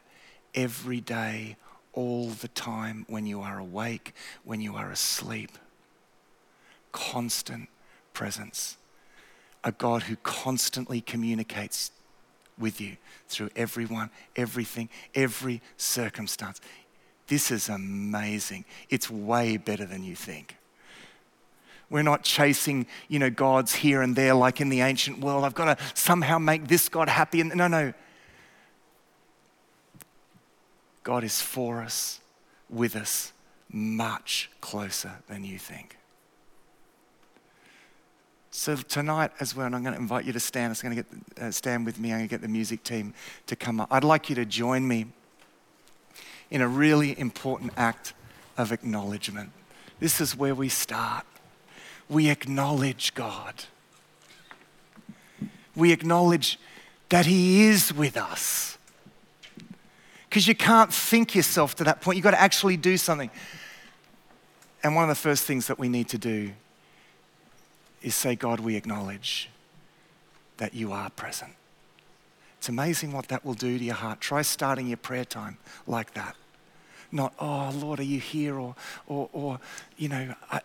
every 0.54 1.00
day, 1.00 1.56
all 1.92 2.28
the 2.30 2.48
time, 2.48 3.04
when 3.08 3.26
you 3.26 3.40
are 3.40 3.58
awake, 3.58 4.14
when 4.44 4.60
you 4.60 4.74
are 4.74 4.90
asleep. 4.90 5.52
Constant 6.92 7.68
presence. 8.12 8.76
A 9.62 9.72
God 9.72 10.04
who 10.04 10.16
constantly 10.16 11.00
communicates 11.00 11.92
with 12.58 12.80
you 12.80 12.96
through 13.28 13.50
everyone, 13.54 14.10
everything, 14.34 14.88
every 15.14 15.60
circumstance. 15.76 16.60
This 17.28 17.50
is 17.50 17.68
amazing. 17.68 18.64
It's 18.88 19.08
way 19.08 19.56
better 19.56 19.84
than 19.84 20.02
you 20.02 20.16
think. 20.16 20.56
We're 21.90 22.02
not 22.02 22.22
chasing, 22.22 22.86
you 23.08 23.18
know, 23.18 23.30
gods 23.30 23.74
here 23.74 24.00
and 24.00 24.14
there 24.14 24.34
like 24.34 24.60
in 24.60 24.68
the 24.68 24.80
ancient 24.80 25.18
world. 25.18 25.44
I've 25.44 25.54
got 25.54 25.76
to 25.76 25.84
somehow 25.94 26.38
make 26.38 26.68
this 26.68 26.88
God 26.88 27.08
happy. 27.08 27.40
And 27.40 27.54
no, 27.54 27.66
no. 27.66 27.92
God 31.02 31.24
is 31.24 31.42
for 31.42 31.80
us, 31.80 32.20
with 32.68 32.94
us, 32.94 33.32
much 33.72 34.50
closer 34.60 35.16
than 35.28 35.42
you 35.42 35.58
think. 35.58 35.96
So 38.52 38.76
tonight, 38.76 39.30
as 39.40 39.54
well, 39.54 39.66
and 39.66 39.76
I'm 39.76 39.82
going 39.82 39.94
to 39.94 40.00
invite 40.00 40.24
you 40.24 40.32
to 40.32 40.40
stand. 40.40 40.76
I'm 40.76 40.90
going 40.90 41.02
to 41.02 41.02
get 41.02 41.42
uh, 41.42 41.50
stand 41.50 41.86
with 41.86 41.98
me. 41.98 42.10
I'm 42.12 42.18
going 42.18 42.28
to 42.28 42.32
get 42.32 42.42
the 42.42 42.48
music 42.48 42.82
team 42.82 43.14
to 43.46 43.56
come 43.56 43.80
up. 43.80 43.88
I'd 43.90 44.04
like 44.04 44.28
you 44.28 44.34
to 44.36 44.44
join 44.44 44.86
me 44.86 45.06
in 46.50 46.60
a 46.60 46.68
really 46.68 47.18
important 47.18 47.72
act 47.76 48.12
of 48.58 48.72
acknowledgement. 48.72 49.52
This 50.00 50.20
is 50.20 50.36
where 50.36 50.54
we 50.54 50.68
start. 50.68 51.24
We 52.10 52.28
acknowledge 52.28 53.14
God. 53.14 53.54
We 55.74 55.92
acknowledge 55.92 56.58
that 57.08 57.24
He 57.24 57.62
is 57.62 57.94
with 57.94 58.16
us 58.16 58.76
because 60.28 60.46
you 60.46 60.54
can't 60.54 60.92
think 60.92 61.34
yourself 61.34 61.74
to 61.76 61.84
that 61.84 62.00
point. 62.00 62.16
You've 62.16 62.24
got 62.24 62.32
to 62.32 62.40
actually 62.40 62.76
do 62.76 62.96
something. 62.96 63.30
And 64.82 64.94
one 64.94 65.04
of 65.04 65.08
the 65.08 65.20
first 65.20 65.44
things 65.44 65.66
that 65.66 65.78
we 65.78 65.88
need 65.88 66.08
to 66.08 66.18
do 66.18 66.52
is 68.02 68.14
say, 68.14 68.34
God, 68.34 68.60
we 68.60 68.76
acknowledge 68.76 69.48
that 70.56 70.74
you 70.74 70.92
are 70.92 71.10
present. 71.10 71.52
It's 72.58 72.68
amazing 72.68 73.12
what 73.12 73.28
that 73.28 73.44
will 73.44 73.54
do 73.54 73.78
to 73.78 73.84
your 73.84 73.94
heart. 73.94 74.20
Try 74.20 74.42
starting 74.42 74.86
your 74.86 74.98
prayer 74.98 75.24
time 75.24 75.58
like 75.86 76.14
that. 76.14 76.36
Not, 77.10 77.34
oh, 77.38 77.72
Lord, 77.74 77.98
are 77.98 78.04
you 78.04 78.20
here? 78.20 78.58
Or, 78.58 78.76
or, 79.06 79.28
or 79.32 79.60
you 79.96 80.08
know, 80.08 80.34
I, 80.50 80.60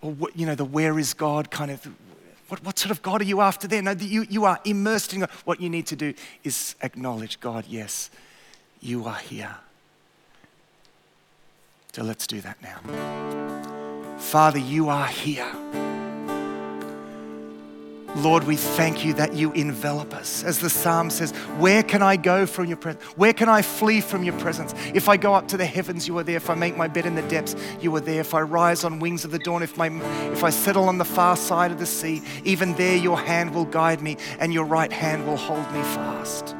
or 0.00 0.12
what, 0.12 0.36
you 0.36 0.46
know, 0.46 0.54
the 0.54 0.64
where 0.64 0.98
is 0.98 1.14
God 1.14 1.50
kind 1.50 1.70
of, 1.70 1.86
what, 2.48 2.62
what 2.64 2.78
sort 2.78 2.90
of 2.90 3.02
God 3.02 3.20
are 3.20 3.24
you 3.24 3.40
after 3.40 3.66
there? 3.66 3.82
No, 3.82 3.92
you, 3.92 4.26
you 4.28 4.44
are 4.44 4.60
immersed 4.64 5.12
in 5.12 5.20
God. 5.20 5.30
What 5.44 5.60
you 5.60 5.68
need 5.68 5.86
to 5.86 5.96
do 5.96 6.14
is 6.44 6.74
acknowledge 6.82 7.40
God, 7.40 7.64
yes, 7.68 8.10
you 8.80 9.04
are 9.04 9.18
here. 9.18 9.56
So 11.92 12.02
let's 12.02 12.26
do 12.26 12.40
that 12.42 12.58
now. 12.62 14.16
Father, 14.18 14.58
you 14.58 14.88
are 14.88 15.06
here. 15.06 15.50
Lord, 18.16 18.44
we 18.44 18.56
thank 18.56 19.04
you 19.04 19.12
that 19.14 19.34
you 19.34 19.52
envelop 19.52 20.14
us. 20.14 20.42
As 20.42 20.58
the 20.58 20.70
psalm 20.70 21.10
says, 21.10 21.32
Where 21.58 21.82
can 21.82 22.00
I 22.00 22.16
go 22.16 22.46
from 22.46 22.64
your 22.64 22.78
presence? 22.78 23.04
Where 23.16 23.34
can 23.34 23.50
I 23.50 23.60
flee 23.60 24.00
from 24.00 24.24
your 24.24 24.32
presence? 24.38 24.74
If 24.94 25.10
I 25.10 25.18
go 25.18 25.34
up 25.34 25.48
to 25.48 25.58
the 25.58 25.66
heavens, 25.66 26.08
you 26.08 26.16
are 26.16 26.22
there. 26.22 26.36
If 26.36 26.48
I 26.48 26.54
make 26.54 26.78
my 26.78 26.88
bed 26.88 27.04
in 27.04 27.14
the 27.14 27.28
depths, 27.28 27.54
you 27.78 27.94
are 27.94 28.00
there. 28.00 28.20
If 28.20 28.32
I 28.32 28.40
rise 28.40 28.84
on 28.84 29.00
wings 29.00 29.26
of 29.26 29.32
the 29.32 29.38
dawn, 29.38 29.62
if, 29.62 29.76
my, 29.76 29.88
if 30.32 30.42
I 30.42 30.48
settle 30.48 30.88
on 30.88 30.96
the 30.96 31.04
far 31.04 31.36
side 31.36 31.70
of 31.72 31.78
the 31.78 31.84
sea, 31.84 32.22
even 32.44 32.74
there 32.76 32.96
your 32.96 33.18
hand 33.18 33.54
will 33.54 33.66
guide 33.66 34.00
me 34.00 34.16
and 34.40 34.52
your 34.52 34.64
right 34.64 34.92
hand 34.92 35.26
will 35.26 35.36
hold 35.36 35.70
me 35.72 35.82
fast. 35.82 36.56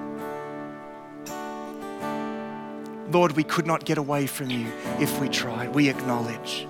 Lord, 3.11 3.33
we 3.33 3.45
could 3.45 3.67
not 3.67 3.87
get 3.87 3.97
away 3.97 4.27
from 4.27 4.51
you 4.51 4.71
if 5.01 5.19
we 5.21 5.31
tried. 5.31 5.75
We 5.75 5.89
acknowledge 5.89 6.67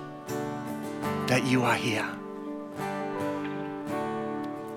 that 1.27 1.43
you 1.45 1.63
are 1.63 1.75
here. 1.75 2.16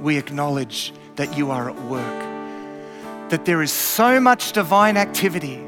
We 0.01 0.17
acknowledge 0.17 0.93
that 1.17 1.37
you 1.37 1.51
are 1.51 1.69
at 1.69 1.81
work, 1.83 3.31
that 3.31 3.45
there 3.45 3.63
is 3.63 3.71
so 3.71 4.19
much 4.19 4.53
divine 4.53 4.97
activity 4.97 5.61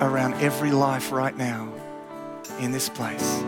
around 0.00 0.34
every 0.34 0.72
life 0.72 1.12
right 1.12 1.36
now 1.36 1.72
in 2.58 2.72
this 2.72 2.88
place, 2.88 3.42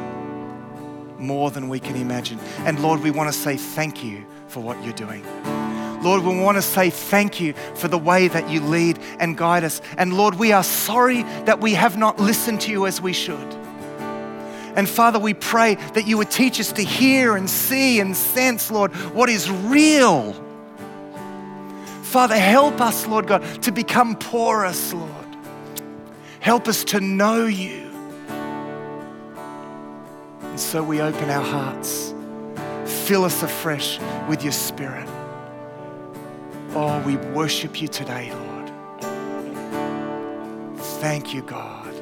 more 1.18 1.50
than 1.50 1.68
we 1.68 1.80
can 1.80 1.96
imagine. 1.96 2.38
And 2.60 2.80
Lord, 2.80 3.00
we 3.00 3.10
want 3.10 3.32
to 3.32 3.38
say 3.38 3.56
thank 3.56 4.04
you 4.04 4.24
for 4.46 4.62
what 4.62 4.82
you're 4.84 4.92
doing. 4.94 5.24
Lord, 6.02 6.22
we 6.22 6.38
want 6.40 6.56
to 6.56 6.62
say 6.62 6.90
thank 6.90 7.40
you 7.40 7.54
for 7.74 7.88
the 7.88 7.98
way 7.98 8.28
that 8.28 8.48
you 8.48 8.60
lead 8.60 9.00
and 9.18 9.36
guide 9.36 9.64
us. 9.64 9.80
And 9.96 10.16
Lord, 10.16 10.36
we 10.36 10.52
are 10.52 10.62
sorry 10.62 11.24
that 11.44 11.60
we 11.60 11.74
have 11.74 11.96
not 11.96 12.20
listened 12.20 12.60
to 12.62 12.70
you 12.70 12.86
as 12.86 13.00
we 13.00 13.12
should. 13.12 13.57
And 14.78 14.88
Father, 14.88 15.18
we 15.18 15.34
pray 15.34 15.74
that 15.74 16.06
you 16.06 16.16
would 16.18 16.30
teach 16.30 16.60
us 16.60 16.70
to 16.74 16.84
hear 16.84 17.34
and 17.34 17.50
see 17.50 17.98
and 17.98 18.16
sense, 18.16 18.70
Lord, 18.70 18.92
what 19.12 19.28
is 19.28 19.50
real. 19.50 20.34
Father, 22.02 22.38
help 22.38 22.80
us, 22.80 23.04
Lord 23.04 23.26
God, 23.26 23.42
to 23.64 23.72
become 23.72 24.14
porous, 24.14 24.94
Lord. 24.94 25.10
Help 26.38 26.68
us 26.68 26.84
to 26.84 27.00
know 27.00 27.46
you. 27.46 27.90
And 30.42 30.60
so 30.60 30.84
we 30.84 31.00
open 31.00 31.28
our 31.28 31.42
hearts. 31.42 32.14
Fill 32.84 33.24
us 33.24 33.42
afresh 33.42 33.98
with 34.28 34.44
your 34.44 34.52
spirit. 34.52 35.08
Oh, 36.76 37.02
we 37.04 37.16
worship 37.16 37.82
you 37.82 37.88
today, 37.88 38.32
Lord. 38.32 38.70
Thank 41.00 41.34
you, 41.34 41.42
God. 41.42 41.94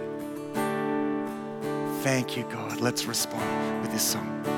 Thank 2.02 2.36
you, 2.36 2.44
God. 2.76 2.82
Let's 2.82 3.06
respond 3.06 3.82
with 3.82 3.92
this 3.92 4.02
song. 4.02 4.55